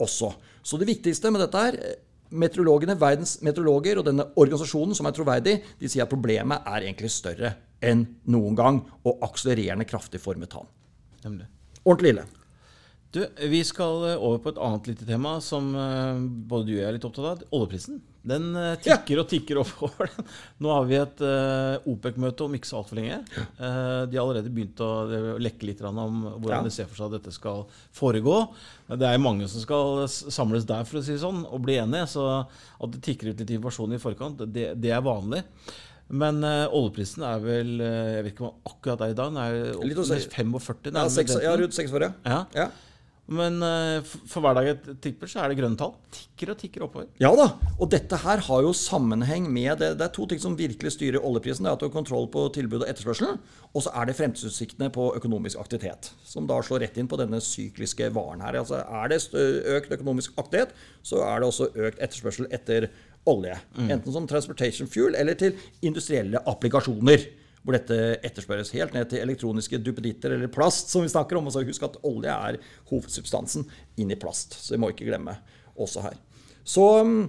også. 0.02 0.34
Så 0.66 0.80
det 0.82 0.90
viktigste 0.90 1.32
med 1.32 1.44
dette 1.46 1.62
er 1.70 1.78
eh, 1.80 2.02
Meteorologene, 2.36 2.98
verdens 3.00 3.38
meteorologer 3.46 4.02
og 4.02 4.08
denne 4.10 4.28
organisasjonen 4.36 4.98
som 4.98 5.08
er 5.08 5.16
troverdig, 5.16 5.56
de 5.80 5.92
sier 5.92 6.04
at 6.06 6.12
problemet 6.12 6.66
er 6.68 6.84
egentlig 6.84 7.12
større 7.14 7.54
enn 7.86 8.04
noen 8.32 8.58
gang 8.58 8.82
og 9.06 9.24
akselererende 9.28 9.88
kraftig 9.88 10.20
for 10.24 10.40
metan. 10.40 10.68
Ordentlig 11.86 12.16
ille. 12.16 12.26
Du, 13.16 13.22
vi 13.48 13.62
skal 13.64 14.10
eh, 14.10 14.18
over 14.20 14.42
på 14.44 14.52
et 14.52 14.58
annet 14.60 14.90
lite 14.90 15.06
tema 15.08 15.38
som 15.44 15.70
eh, 15.72 16.18
både 16.52 16.68
du 16.68 16.74
og 16.74 16.82
jeg 16.82 16.88
er 16.90 16.96
litt 16.98 17.06
opptatt 17.08 17.30
av. 17.30 17.44
Oljeprisen. 17.56 18.02
Den 18.26 18.50
tikker 18.82 18.98
tikker 19.06 19.20
og 19.22 19.28
tikker 19.30 19.60
oppover. 19.62 20.10
Nå 20.64 20.72
har 20.74 20.88
vi 20.90 20.98
et 21.00 21.22
eh, 21.24 21.86
OPEC-møte 21.94 22.44
om 22.44 22.58
ikke 22.58 22.68
så 22.68 22.82
altfor 22.82 23.00
lenge. 23.00 23.22
Ja. 23.38 23.46
de 24.10 24.18
har 24.18 24.24
allerede 24.26 24.52
begynt 24.52 24.82
å 24.84 24.90
eh, 25.08 25.28
lekke 25.46 25.70
litt 25.70 25.84
om 25.86 26.18
hvordan 26.42 26.58
Ja. 26.58 26.62
de 26.66 26.74
ser 26.76 26.90
for 26.90 27.00
seg 27.00 27.08
at 27.14 27.22
dette 27.22 27.32
skal 27.38 27.64
foregå. 27.96 28.36
Det 28.92 29.08
er 29.08 29.22
mange 29.24 29.48
som 29.52 29.64
skal 29.64 30.04
samles 30.12 30.68
der 30.68 30.84
for 30.90 31.00
å 31.00 31.06
si 31.06 31.14
det 31.16 31.24
sånn, 31.24 31.46
og 31.48 31.64
bli 31.64 31.78
enige. 31.80 32.10
Så 32.18 32.26
at 32.44 32.96
det 32.98 33.04
tikker 33.06 33.32
ut 33.32 33.44
litt 33.46 33.54
informasjon 33.56 33.96
i 33.96 34.02
forkant, 34.02 34.44
det, 34.52 34.74
det 34.82 34.92
er 34.92 35.06
vanlig. 35.06 35.46
Men 36.06 36.44
uh, 36.46 36.68
oljeprisen 36.76 37.24
er 37.26 37.40
vel 37.42 37.70
uh, 37.82 37.86
Jeg 38.14 38.26
vet 38.28 38.36
ikke 38.36 38.44
hva 38.46 38.52
akkurat 38.70 39.06
er 39.08 39.14
i 39.14 39.16
dag. 39.18 39.32
Den 39.32 39.40
er 39.42 39.88
Litt 39.88 39.98
å 39.98 40.04
opp 40.04 40.12
si. 40.12 40.20
til 40.20 40.36
45. 40.52 40.84
Ja, 40.92 40.92
nærmere 41.00 41.14
seks, 41.16 41.32
den 41.32 41.42
ja 41.48 41.54
tiden. 41.56 41.64
rundt 41.64 41.78
seks 41.80 41.96
år, 41.98 42.06
ja. 42.06 42.42
Ja. 42.54 42.68
Men 43.26 43.58
eh, 43.66 44.06
for 44.30 44.44
hver 44.46 44.54
dag 44.58 44.68
et 44.70 44.90
tipper, 45.02 45.30
så 45.30 45.42
er 45.42 45.50
det 45.50 45.58
grønne 45.58 45.80
tall. 45.80 45.96
Tikker 46.14 46.52
og 46.54 46.60
tikker 46.62 46.84
oppover. 46.86 47.08
Ja 47.22 47.32
da, 47.38 47.48
og 47.80 47.90
dette 47.90 48.20
her 48.22 48.44
har 48.46 48.62
jo 48.62 48.74
sammenheng 48.78 49.48
med 49.50 49.82
det, 49.82 49.96
det 49.98 50.06
er 50.06 50.14
to 50.14 50.28
ting 50.30 50.42
som 50.42 50.58
virkelig 50.60 50.94
styrer 50.94 51.26
oljeprisen. 51.26 51.66
Det 51.66 51.72
er 51.72 51.80
at 51.80 51.82
du 51.82 51.88
har 51.88 51.96
kontroll 51.96 52.30
på 52.34 52.44
tilbud 52.54 52.84
og 52.84 52.90
etterspørsel, 52.92 53.40
og 53.72 53.86
så 53.86 53.94
er 53.98 54.10
det 54.10 54.18
fremtidsutsiktene 54.20 54.92
på 54.94 55.08
økonomisk 55.18 55.62
aktivitet. 55.64 56.12
Som 56.28 56.46
da 56.50 56.60
slår 56.62 56.86
rett 56.86 57.00
inn 57.02 57.10
på 57.10 57.20
denne 57.22 57.42
sykliske 57.42 58.12
varen 58.14 58.46
her. 58.46 58.60
Altså 58.62 58.84
Er 58.86 59.10
det 59.10 59.24
økt 59.34 59.98
økonomisk 59.98 60.38
aktivitet, 60.38 60.78
så 61.02 61.24
er 61.26 61.42
det 61.42 61.50
også 61.50 61.72
økt 61.74 62.02
etterspørsel 62.06 62.52
etter 62.54 62.92
olje. 63.26 63.58
Enten 63.82 64.14
som 64.14 64.28
transportation 64.30 64.90
fuel 64.92 65.18
eller 65.18 65.34
til 65.40 65.58
industrielle 65.82 66.44
applikasjoner. 66.46 67.26
Hvor 67.66 67.74
dette 67.74 67.98
etterspørres 68.22 68.70
helt 68.76 68.94
ned 68.94 69.10
til 69.10 69.24
elektroniske 69.24 69.80
duppeditter 69.82 70.36
eller 70.36 70.52
plast, 70.54 70.92
som 70.94 71.02
vi 71.02 71.10
snakker 71.10 71.40
om. 71.40 71.50
Og 71.50 71.56
så 71.56 71.66
husk 71.66 71.88
at 71.88 71.98
olje 72.06 72.34
er 72.34 72.60
hovedsubstansen 72.92 73.66
inn 74.02 74.14
i 74.14 74.20
plast. 74.22 74.54
Så 74.62 74.76
det 74.76 74.82
må 74.84 74.92
ikke 74.94 75.08
glemme 75.10 75.34
også 75.82 76.06
her. 76.06 76.20
Så 76.66 76.86
um, 77.02 77.24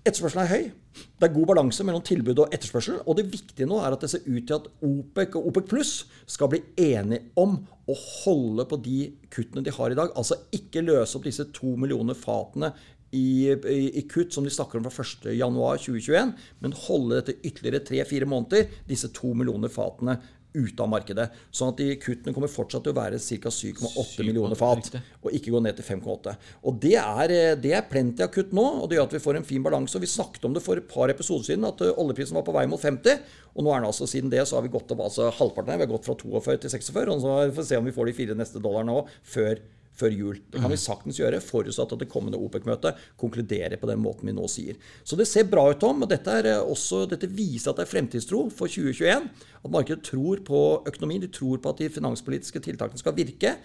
etterspørselen 0.00 0.46
er 0.46 0.52
høy. 0.52 0.70
Det 0.92 1.28
er 1.28 1.32
god 1.32 1.46
balanse 1.48 1.84
mellom 1.86 2.02
tilbud 2.04 2.40
og 2.42 2.54
etterspørsel. 2.56 2.98
Og 3.06 3.16
det 3.16 3.28
viktige 3.32 3.68
nå 3.68 3.78
er 3.80 3.94
at 3.94 4.02
det 4.02 4.10
ser 4.12 4.26
ut 4.26 4.48
til 4.48 4.56
at 4.58 4.66
OPEC 4.84 5.36
og 5.38 5.46
OPEC 5.50 5.68
pluss 5.70 5.92
skal 6.28 6.50
bli 6.52 6.60
enige 6.80 7.30
om 7.40 7.54
å 7.88 7.96
holde 8.24 8.66
på 8.68 8.78
de 8.84 8.98
kuttene 9.32 9.64
de 9.64 9.72
har 9.76 9.92
i 9.92 9.98
dag. 9.98 10.12
Altså 10.18 10.40
ikke 10.56 10.84
løse 10.84 11.16
opp 11.18 11.28
disse 11.28 11.48
to 11.54 11.76
millioner 11.80 12.18
fatene 12.18 12.72
i, 13.12 13.52
i, 13.52 13.80
i 14.00 14.02
kutt 14.08 14.32
som 14.32 14.44
de 14.44 14.52
snakker 14.52 14.80
om 14.80 14.88
fra 14.88 15.04
1.1.2021, 15.04 16.36
men 16.64 16.78
holde 16.86 17.18
dette 17.18 17.40
ytterligere 17.42 17.84
tre-fire 17.84 18.28
måneder, 18.28 18.70
disse 18.88 19.12
to 19.12 19.34
millioner 19.36 19.72
fatene 19.72 20.16
ute 20.52 20.84
av 20.84 20.90
markedet. 20.92 21.28
Sånn 21.54 21.72
at 21.72 21.80
de 21.80 21.94
kuttene 22.00 22.34
kommer 22.36 22.50
fortsatt 22.52 22.84
til 22.84 22.92
å 22.92 22.98
være 22.98 23.20
ca. 23.20 23.52
7,8 23.52 24.26
millioner 24.26 24.58
fat, 24.58 24.90
og 25.22 25.36
ikke 25.36 25.52
gå 25.54 25.62
ned 25.64 25.78
til 25.78 25.86
5,8. 25.86 26.34
Og 26.68 26.78
det 26.82 26.94
er, 27.00 27.32
eh, 27.32 27.54
det 27.56 27.74
er 27.76 27.88
plenty 27.88 28.24
av 28.24 28.32
kutt 28.34 28.52
nå, 28.52 28.64
og 28.82 28.88
det 28.88 28.98
gjør 28.98 29.08
at 29.08 29.16
vi 29.16 29.24
får 29.26 29.40
en 29.40 29.48
fin 29.48 29.62
balanse. 29.64 29.96
og 29.96 30.04
Vi 30.04 30.12
snakket 30.12 30.44
om 30.44 30.54
det 30.54 30.62
for 30.62 30.76
et 30.76 30.88
par 30.88 31.08
episoder 31.08 31.44
siden, 31.44 31.64
at 31.64 31.80
eh, 31.80 31.96
oljeprisen 31.96 32.36
var 32.36 32.44
på 32.44 32.52
vei 32.56 32.66
mot 32.66 32.80
50. 32.80 33.20
Og 33.56 33.64
nå 33.64 33.72
er 33.72 33.80
den 33.80 33.90
altså, 33.92 34.08
siden 34.08 34.30
det 34.30 34.46
så 34.46 34.56
har 34.56 34.62
vi 34.62 34.72
gått 34.72 34.90
opp 34.92 35.00
altså 35.00 35.30
halvparten. 35.30 35.78
Vi 35.78 35.86
har 35.86 35.92
gått 35.92 36.08
fra 36.08 36.16
42 36.16 36.58
til 36.60 36.70
46, 36.70 37.08
og 37.08 37.20
så 37.20 37.52
får 37.52 37.62
vi 37.62 37.68
se 37.68 37.76
om 37.76 37.84
vi 37.84 37.96
får 37.96 38.06
de 38.06 38.12
fire 38.12 38.34
neste 38.36 38.60
dollarene 38.60 38.92
òg 38.92 39.08
før 39.24 39.60
før 39.98 40.14
jul. 40.16 40.38
Det 40.50 40.60
kan 40.62 40.72
vi 40.72 40.78
saktens 40.80 41.18
gjøre, 41.20 41.40
forutsatt 41.44 41.92
at 41.94 42.02
det 42.02 42.10
kommende 42.12 42.40
OPEC-møtet 42.40 43.00
konkluderer 43.20 43.76
på 43.80 43.88
den 43.90 44.00
måten 44.02 44.30
vi 44.30 44.34
nå 44.36 44.48
sier. 44.50 44.78
Så 45.04 45.18
det 45.18 45.28
ser 45.28 45.48
bra 45.50 45.66
ut, 45.70 45.80
Tom. 45.82 46.04
og 46.04 46.10
Dette, 46.10 46.56
også, 46.60 47.04
dette 47.10 47.30
viser 47.30 47.72
at 47.72 47.80
det 47.80 47.86
er 47.86 47.92
fremtidstro 47.92 48.46
for 48.50 48.72
2021. 48.72 49.28
At 49.62 49.74
markedet 49.74 50.06
tror 50.08 50.42
på 50.46 50.62
økonomien. 50.88 51.22
De 51.22 51.30
tror 51.32 51.60
på 51.62 51.74
at 51.74 51.82
de 51.82 51.92
finanspolitiske 51.92 52.64
tiltakene 52.64 53.00
skal 53.00 53.16
virke. 53.18 53.56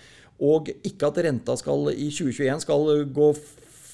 Og 0.44 0.70
ikke 0.86 1.10
at 1.10 1.24
renta 1.26 1.56
skal, 1.58 1.90
i 1.96 2.12
2021 2.12 2.66
skal 2.68 3.08
gå 3.16 3.32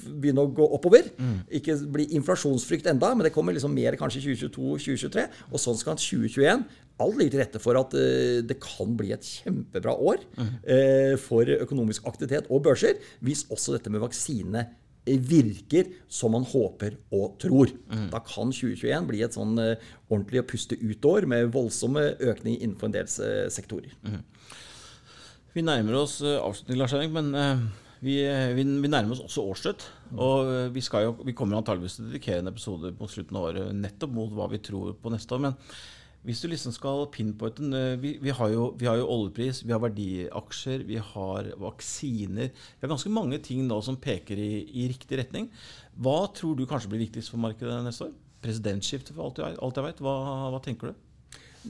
begynne 0.07 0.43
å 0.43 0.51
gå 0.53 0.65
oppover. 0.77 1.10
Mm. 1.17 1.36
Ikke 1.60 1.75
bli 1.95 2.07
inflasjonsfrykt 2.17 2.88
enda, 2.91 3.13
men 3.15 3.27
det 3.27 3.33
kommer 3.36 3.55
liksom 3.55 3.74
mer 3.75 3.98
kanskje 4.00 4.24
2022-2023. 4.29 5.27
Og 5.51 5.62
sånn 5.62 5.79
skal 5.79 6.00
2021 6.00 6.65
Alt 7.01 7.17
ligger 7.17 7.33
til 7.33 7.41
rette 7.41 7.62
for 7.62 7.77
at 7.79 7.95
uh, 7.98 8.39
det 8.45 8.60
kan 8.62 8.93
bli 8.98 9.10
et 9.15 9.25
kjempebra 9.25 9.95
år 9.98 10.22
mm. 10.38 10.53
uh, 10.62 11.13
for 11.22 11.50
økonomisk 11.55 12.05
aktivitet 12.10 12.50
og 12.53 12.63
børser, 12.67 13.00
hvis 13.25 13.48
også 13.53 13.74
dette 13.75 13.89
med 13.89 14.03
vaksine 14.03 14.62
eh, 15.07 15.17
virker 15.17 15.89
som 16.05 16.36
man 16.38 16.45
håper 16.45 17.00
og 17.15 17.39
tror. 17.41 17.74
Mm. 17.89 18.12
Da 18.13 18.22
kan 18.22 18.53
2021 18.53 19.10
bli 19.10 19.24
et 19.25 19.33
sånn 19.36 19.57
ordentlig 19.57 20.43
å 20.43 20.48
puste 20.53 20.77
ut-år 20.77 21.25
med 21.29 21.50
voldsomme 21.55 22.12
økninger 22.22 22.62
innenfor 22.62 22.91
en 22.91 22.98
del 23.00 23.10
sektorer. 23.51 23.98
Mm. 24.05 24.22
Vi 25.53 25.65
nærmer 25.65 25.98
oss 26.00 26.19
avslutning, 26.22 26.79
Lars 26.79 26.93
Henrik, 26.93 27.13
men 27.13 27.33
vi, 28.03 28.19
vi, 28.57 28.63
vi, 28.67 28.91
nærmer 28.91 29.15
oss 29.15 29.24
også 29.24 29.48
årsslutt. 29.53 29.88
Og 30.13 30.51
vi, 30.75 30.83
jo, 30.83 31.15
vi 31.24 31.36
kommer 31.38 31.60
antageligvis 31.60 31.98
til 31.98 32.05
å 32.05 32.12
dedikere 32.12 32.43
en 32.43 32.51
episode 32.51 32.93
på 33.00 33.10
slutten 33.12 33.39
av 33.39 33.50
året 33.50 33.75
nettopp 33.77 34.15
mot 34.15 34.33
hva 34.36 34.50
vi 34.51 34.62
tror 34.63 34.95
på 35.00 35.13
neste 35.13 35.38
år. 35.38 35.45
Men 35.48 35.57
hvis 36.24 36.39
du 36.39 36.48
liksom 36.48 36.72
skal 36.72 37.05
pinpointe 37.12 37.81
vi, 38.00 38.13
vi, 38.24 38.31
har 38.31 38.51
jo, 38.53 38.69
vi 38.79 38.88
har 38.88 39.00
jo 39.00 39.10
oljepris, 39.12 39.63
vi 39.67 39.74
har 39.75 39.81
verdiaksjer, 39.83 40.86
vi 40.88 41.00
har 41.03 41.50
vaksiner 41.60 42.51
Vi 42.53 42.86
har 42.86 42.93
ganske 42.93 43.12
mange 43.12 43.39
ting 43.43 43.65
nå 43.67 43.81
som 43.83 44.00
peker 44.00 44.39
i, 44.39 44.51
i 44.72 44.88
riktig 44.91 45.19
retning. 45.19 45.50
Hva 46.00 46.29
tror 46.36 46.55
du 46.55 46.67
kanskje 46.67 46.93
blir 46.93 47.03
viktigst 47.03 47.33
for 47.33 47.43
markedet 47.43 47.81
neste 47.83 48.07
år? 48.07 48.13
Presidentskifte, 48.43 49.15
for 49.15 49.27
alt 49.27 49.43
jeg, 49.43 49.60
alt 49.63 49.79
jeg 49.79 49.88
vet. 49.89 50.03
Hva, 50.03 50.15
hva 50.51 50.63
tenker 50.63 50.91
du? 50.91 51.03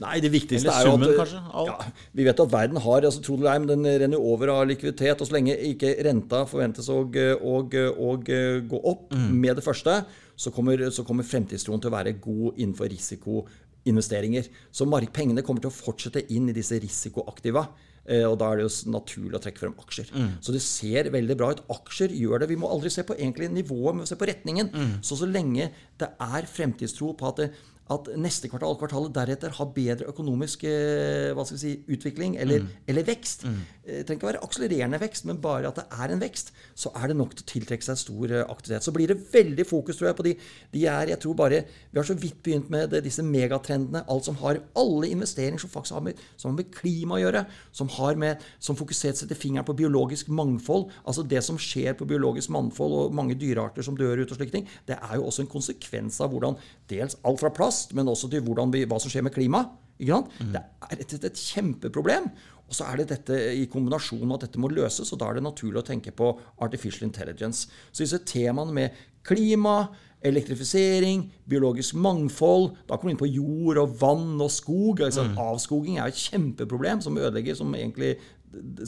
Nei, 0.02 0.16
det 0.22 0.30
viktigste 0.34 0.72
er 0.72 0.88
jo 0.88 0.94
at 0.96 1.04
kanskje, 1.20 1.40
ja, 1.68 1.74
Vi 2.18 2.26
vet 2.26 2.40
at 2.42 2.50
verden 2.50 2.80
har 2.82 3.06
altså 3.06 3.22
Trondheim 3.22 3.68
den 3.68 3.86
renner 3.86 4.18
over 4.18 4.50
av 4.56 4.64
likviditet. 4.66 5.20
og 5.20 5.28
Så 5.28 5.36
lenge 5.36 5.54
ikke 5.70 5.94
renta 6.06 6.44
forventes 6.50 6.88
å, 6.90 7.04
gå 7.06 8.80
opp 8.82 9.14
mm. 9.14 9.30
med 9.30 9.60
det 9.60 9.64
første, 9.66 10.00
så 10.34 10.50
kommer, 10.50 10.82
så 10.90 11.06
kommer 11.06 11.26
fremtidstroen 11.26 11.82
til 11.82 11.92
å 11.92 11.94
være 11.94 12.16
god 12.18 12.58
innenfor 12.58 12.90
risikoinvesteringer. 12.90 14.50
Så 14.74 14.88
pengene 15.14 15.46
kommer 15.46 15.62
til 15.62 15.70
å 15.70 15.78
fortsette 15.78 16.26
inn 16.34 16.50
i 16.50 16.56
disse 16.56 16.80
risikoaktiva. 16.82 17.68
Eh, 18.04 18.24
og 18.28 18.36
da 18.40 18.50
er 18.50 18.60
det 18.60 18.66
jo 18.66 18.92
naturlig 18.92 19.38
å 19.38 19.40
trekke 19.40 19.62
frem 19.62 19.76
aksjer. 19.80 20.10
Mm. 20.12 20.32
Så 20.44 20.52
det 20.52 20.60
ser 20.64 21.08
veldig 21.14 21.36
bra 21.40 21.52
ut. 21.54 21.62
Aksjer 21.72 22.12
gjør 22.12 22.42
det. 22.42 22.50
Vi 22.50 22.58
må 22.60 22.68
aldri 22.72 22.92
se 22.92 23.04
på 23.06 23.16
egentlig 23.16 23.48
nivået, 23.52 23.96
men 24.00 24.10
se 24.10 24.18
på 24.20 24.28
retningen. 24.28 24.68
Mm. 24.74 24.90
Så 25.06 25.16
så 25.20 25.28
lenge 25.30 25.70
det 26.00 26.10
er 26.10 26.50
fremtidstro 26.50 27.14
på 27.16 27.30
at 27.30 27.40
det, 27.40 27.48
at 27.92 28.06
neste 28.16 28.48
kvartal 28.48 28.78
kvartalet 28.80 29.12
deretter 29.12 29.52
har 29.58 29.72
bedre 29.76 30.08
økonomisk 30.08 30.62
eh, 30.64 31.32
hva 31.36 31.44
skal 31.44 31.58
vi 31.58 31.60
si, 31.60 31.72
utvikling 31.92 32.38
eller, 32.40 32.62
mm. 32.64 32.84
eller 32.88 33.04
vekst. 33.04 33.44
Mm. 33.44 33.58
Det 33.84 33.96
eh, 33.98 34.04
trenger 34.08 34.20
ikke 34.22 34.28
være 34.30 34.40
akselererende 34.46 35.00
vekst, 35.02 35.26
men 35.28 35.40
bare 35.44 35.68
at 35.68 35.80
det 35.82 35.84
er 35.92 36.14
en 36.14 36.22
vekst, 36.22 36.54
så 36.80 36.92
er 36.96 37.12
det 37.12 37.18
nok 37.18 37.34
til 37.36 37.44
å 37.44 37.50
tiltrekke 37.50 37.84
seg 37.84 38.00
stor 38.00 38.32
eh, 38.32 38.44
aktivitet. 38.48 38.86
Så 38.86 38.94
blir 38.96 39.12
det 39.12 39.18
veldig 39.34 39.66
fokus 39.68 40.00
tror 40.00 40.08
jeg, 40.08 40.16
på 40.16 40.24
de, 40.24 40.32
de 40.72 40.86
er, 40.88 41.12
jeg 41.12 41.20
tror 41.20 41.36
bare, 41.36 41.60
Vi 41.90 42.00
har 42.00 42.08
så 42.08 42.16
vidt 42.16 42.40
begynt 42.46 42.70
med 42.72 42.88
det, 42.94 43.02
disse 43.04 43.22
megatrendene. 43.22 44.06
Alt 44.08 44.30
som 44.30 44.40
har 44.40 44.62
alle 44.80 45.12
investeringer 45.12 45.60
som 45.60 45.72
faktisk 45.74 45.98
har 45.98 46.06
med, 46.08 46.24
som 46.40 46.54
har 46.54 46.56
med 46.62 46.72
klima 46.72 47.18
å 47.18 47.20
gjøre, 47.20 47.44
som, 47.76 47.92
har 47.98 48.16
med, 48.16 48.48
som 48.64 48.80
fokusert 48.80 49.20
setter 49.20 49.36
fingeren 49.36 49.68
på 49.68 49.76
biologisk 49.76 50.32
mangfold. 50.32 50.88
Altså 51.04 51.26
det 51.28 51.44
som 51.44 51.60
skjer 51.60 51.92
på 51.98 52.08
biologisk 52.08 52.48
mangfold 52.54 52.96
og 52.96 53.14
mange 53.20 53.36
dyrearter 53.36 53.84
som 53.84 53.98
dør 53.98 54.24
ut 54.24 54.32
og 54.32 54.40
slike 54.40 54.56
ting, 54.56 54.68
det 54.88 54.96
er 54.96 55.20
jo 55.20 55.28
også 55.28 55.44
en 55.44 55.52
konsekvens 55.52 56.22
av 56.24 56.32
hvordan 56.32 56.56
dels 56.88 57.18
alt 57.28 57.44
fra 57.44 57.52
plass 57.52 57.73
plast, 57.74 57.94
men 57.94 58.08
også 58.08 58.30
til 58.30 58.44
vi, 58.44 58.84
hva 58.86 59.00
som 59.00 59.10
skjer 59.10 59.24
med 59.26 59.34
klimaet. 59.34 59.68
Mm. 59.98 60.52
Det 60.52 60.60
er 60.60 61.00
et, 61.00 61.12
et, 61.12 61.24
et, 61.24 61.38
kjempeproblem. 61.38 62.30
Og 62.68 62.74
så 62.74 62.86
er 62.88 62.98
det 62.98 63.10
dette 63.12 63.36
i 63.54 63.66
kombinasjon 63.70 64.24
med 64.26 64.38
at 64.38 64.46
dette 64.48 64.60
må 64.60 64.68
løses, 64.68 65.12
og 65.12 65.20
da 65.20 65.28
er 65.28 65.38
det 65.38 65.44
naturlig 65.44 65.82
å 65.82 65.86
tenke 65.86 66.12
på 66.16 66.32
artificial 66.64 67.06
intelligence. 67.06 67.68
Så 67.92 68.04
disse 68.04 68.22
temaene 68.26 68.74
med 68.74 69.02
klima, 69.24 69.88
elektrifisering, 70.24 71.26
biologisk 71.44 71.98
mangfold 72.00 72.70
Da 72.88 72.96
kommer 72.96 73.10
vi 73.10 73.12
inn 73.12 73.20
på 73.20 73.28
jord 73.28 73.80
og 73.82 73.98
vann 74.00 74.40
og 74.40 74.50
skog. 74.50 75.02
Altså, 75.04 75.26
mm. 75.28 75.36
Avskoging 75.44 75.98
er 75.98 76.08
et 76.08 76.22
kjempeproblem 76.30 77.02
som 77.04 77.18
ødelegger, 77.20 77.58
som 77.58 77.74
egentlig 77.76 78.16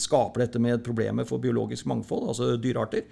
skaper 0.00 0.46
dette 0.46 0.62
med 0.62 0.84
problemet 0.86 1.28
for 1.28 1.42
biologisk 1.42 1.88
mangfold, 1.90 2.30
altså 2.30 2.54
dyrearter. 2.62 3.04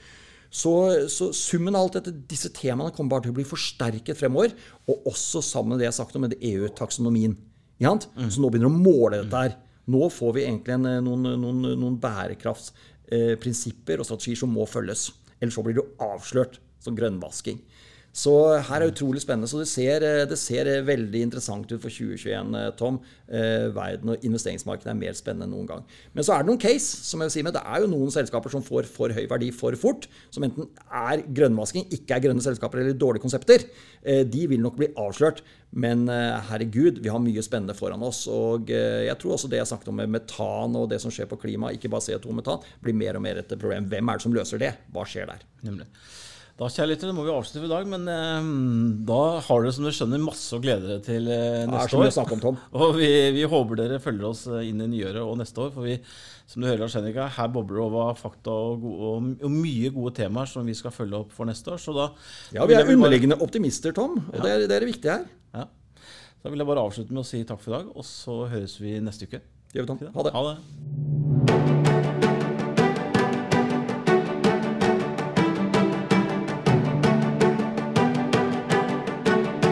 Så, 0.54 0.70
så, 1.10 1.32
summen 1.34 1.74
av 1.74 1.88
alt 1.88 1.96
dette, 1.98 2.14
disse 2.30 2.52
temaene 2.54 2.94
kommer 2.94 3.16
bare 3.16 3.26
til 3.26 3.34
å 3.34 3.38
bli 3.40 3.48
forsterket 3.48 4.20
fremover. 4.20 4.54
Og 4.86 5.08
også 5.10 5.42
sammen 5.42 5.74
med 5.74 5.82
det 5.82 5.88
jeg 5.88 5.94
har 5.94 5.98
sagt 5.98 6.18
om 6.18 6.28
EU-taksonomien. 6.30 7.34
Mm. 7.82 8.30
Så 8.30 8.38
nå 8.38 8.52
begynner 8.52 8.70
vi 8.70 8.78
å 8.78 8.84
måle 8.84 9.24
dette 9.24 9.40
her. 9.40 9.56
Nå 9.90 10.06
får 10.14 10.36
vi 10.36 10.44
egentlig 10.46 10.76
en, 10.76 10.86
noen, 11.04 11.26
noen, 11.42 11.64
noen 11.80 11.96
bærekraftsprinsipper 12.00 14.00
og 14.00 14.08
strategier 14.08 14.38
som 14.44 14.54
må 14.54 14.64
følges. 14.70 15.08
Ellers 15.40 15.58
så 15.58 15.64
blir 15.66 15.80
det 15.80 15.88
avslørt 16.06 16.60
som 16.84 16.96
grønnvasking. 16.96 17.58
Så 18.14 18.30
her 18.68 18.78
er 18.78 18.92
utrolig 18.92 19.24
spennende. 19.24 19.48
Så 19.50 19.58
det 19.58 19.66
ser, 19.66 20.04
eh, 20.06 20.24
det 20.30 20.38
ser, 20.38 20.68
eh, 20.70 20.86
veldig 20.86 21.20
interessant 21.20 21.66
ut 21.72 21.82
for 21.82 21.90
2021, 21.90 22.54
eh, 22.54 22.70
Tom. 22.78 23.00
Verden 23.26 24.10
og 24.10 24.22
investeringsmarkedet 24.22 24.86
er 24.86 24.94
mer 24.94 25.14
spennende 25.14 25.46
enn 25.46 25.54
noen 25.54 25.66
gang. 25.66 25.84
Men 26.14 26.22
så 26.22 26.34
er 26.34 26.42
det 26.42 26.46
noen 26.46 26.60
case. 26.60 27.02
som 27.04 27.18
jeg 27.20 27.26
vil 27.26 27.32
si 27.32 27.42
med, 27.42 27.54
Det 27.54 27.62
er 27.64 27.80
jo 27.80 27.86
noen 27.88 28.12
selskaper 28.12 28.50
som 28.50 28.62
får 28.62 28.84
for 28.84 29.08
høy 29.08 29.26
verdi 29.26 29.50
for 29.50 29.72
fort. 29.72 30.06
Som 30.30 30.44
enten 30.44 30.68
er 30.92 31.22
grønnvasking, 31.22 31.88
ikke 31.90 32.14
er 32.14 32.20
grønne 32.20 32.42
selskaper 32.42 32.80
eller 32.80 32.92
dårlige 32.92 33.22
konsepter. 33.22 33.64
De 34.04 34.46
vil 34.46 34.60
nok 34.60 34.76
bli 34.76 34.88
avslørt. 34.88 35.40
Men 35.72 36.06
herregud, 36.06 37.02
vi 37.02 37.08
har 37.08 37.18
mye 37.18 37.42
spennende 37.42 37.74
foran 37.74 38.02
oss. 38.02 38.28
Og 38.28 38.66
jeg 38.66 39.18
tror 39.18 39.32
også 39.32 39.48
det 39.48 39.58
jeg 39.58 39.66
snakket 39.66 39.88
om 39.88 39.96
med 39.96 40.10
metan 40.10 40.76
og 40.76 40.90
det 40.90 41.00
som 41.00 41.10
skjer 41.10 41.26
på 41.26 41.40
klima, 41.40 41.72
ikke 41.72 41.88
bare 41.88 42.02
CO2-metan, 42.02 42.62
blir 42.82 42.94
mer 42.94 43.16
og 43.16 43.22
mer 43.22 43.38
et 43.38 43.48
problem. 43.48 43.88
Hvem 43.88 44.08
er 44.08 44.12
det 44.12 44.22
som 44.22 44.32
løser 44.32 44.58
det? 44.58 44.74
Hva 44.92 45.04
skjer 45.04 45.26
der? 45.26 45.40
Nemlig. 45.62 45.86
Da 46.54 46.68
kjærligheter, 46.70 47.10
må 47.10 47.24
vi 47.26 47.32
avslutte 47.34 47.64
for 47.64 47.66
i 47.66 47.72
dag, 47.72 47.88
men 47.90 48.04
eh, 48.06 48.44
da 49.08 49.22
har 49.42 49.64
dere 49.64 49.74
som 49.74 49.86
dere 49.88 49.96
skjønner 49.96 50.20
masse 50.22 50.54
å 50.54 50.60
glede 50.62 50.86
dere 50.86 51.02
til 51.02 51.26
eh, 51.26 51.64
neste 51.66 51.98
år. 51.98 52.12
Om, 52.22 52.42
Tom. 52.44 52.60
Og 52.78 52.94
vi, 53.00 53.08
vi, 53.34 53.42
håper 53.50 53.80
dere 53.80 53.98
følger 54.02 54.28
oss 54.28 54.44
eh, 54.46 54.68
inn 54.68 54.84
i 54.84 54.86
nyåret 54.92 55.18
og 55.24 55.34
neste 55.40 55.64
år. 55.64 55.72
For 55.74 55.88
vi, 55.88 55.96
som 56.46 56.62
du 56.62 56.68
hører, 56.68 56.84
Lars 56.84 56.94
Henrik, 56.94 57.18
her 57.18 57.50
bobler 57.50 57.80
det 57.80 57.84
over 57.88 58.14
fakta 58.20 58.54
og, 58.54 58.86
gode, 58.86 59.10
og, 59.10 59.28
og, 59.48 59.58
mye 59.66 59.90
gode 59.98 60.14
temaer 60.20 60.54
som 60.54 60.70
vi 60.70 60.78
skal 60.78 60.94
følge 60.94 61.24
opp 61.24 61.34
for 61.34 61.50
neste 61.50 61.74
år. 61.74 61.82
Så 61.82 61.96
da, 61.98 62.12
ja, 62.54 62.70
vi 62.70 62.78
er 62.78 62.86
underliggende 62.86 63.40
bare... 63.40 63.50
optimister, 63.50 63.96
Tom. 63.98 64.20
Og 64.22 64.38
ja. 64.38 64.46
det, 64.46 64.54
er, 64.54 64.66
det 64.70 64.78
er 64.78 64.86
det 64.86 64.92
viktige 64.94 65.18
her. 65.18 65.28
Ja. 65.58 65.66
Da 66.44 66.54
vil 66.54 66.62
jeg 66.62 66.70
bare 66.70 66.86
avslutte 66.86 67.16
med 67.16 67.26
å 67.26 67.26
si 67.34 67.42
takk 67.48 67.66
for 67.66 67.74
i 67.74 67.80
dag, 67.80 67.94
og 67.98 68.06
så 68.06 68.44
høres 68.54 68.78
vi 68.78 69.00
neste 69.02 69.26
uke. 69.26 69.42
Det 69.42 69.80
gjør 69.80 69.88
vi, 69.88 69.96
Tom. 69.96 70.04
Ha 70.14 70.28
det. 70.28 70.38
Ha 70.38 70.50
det. 70.52 71.33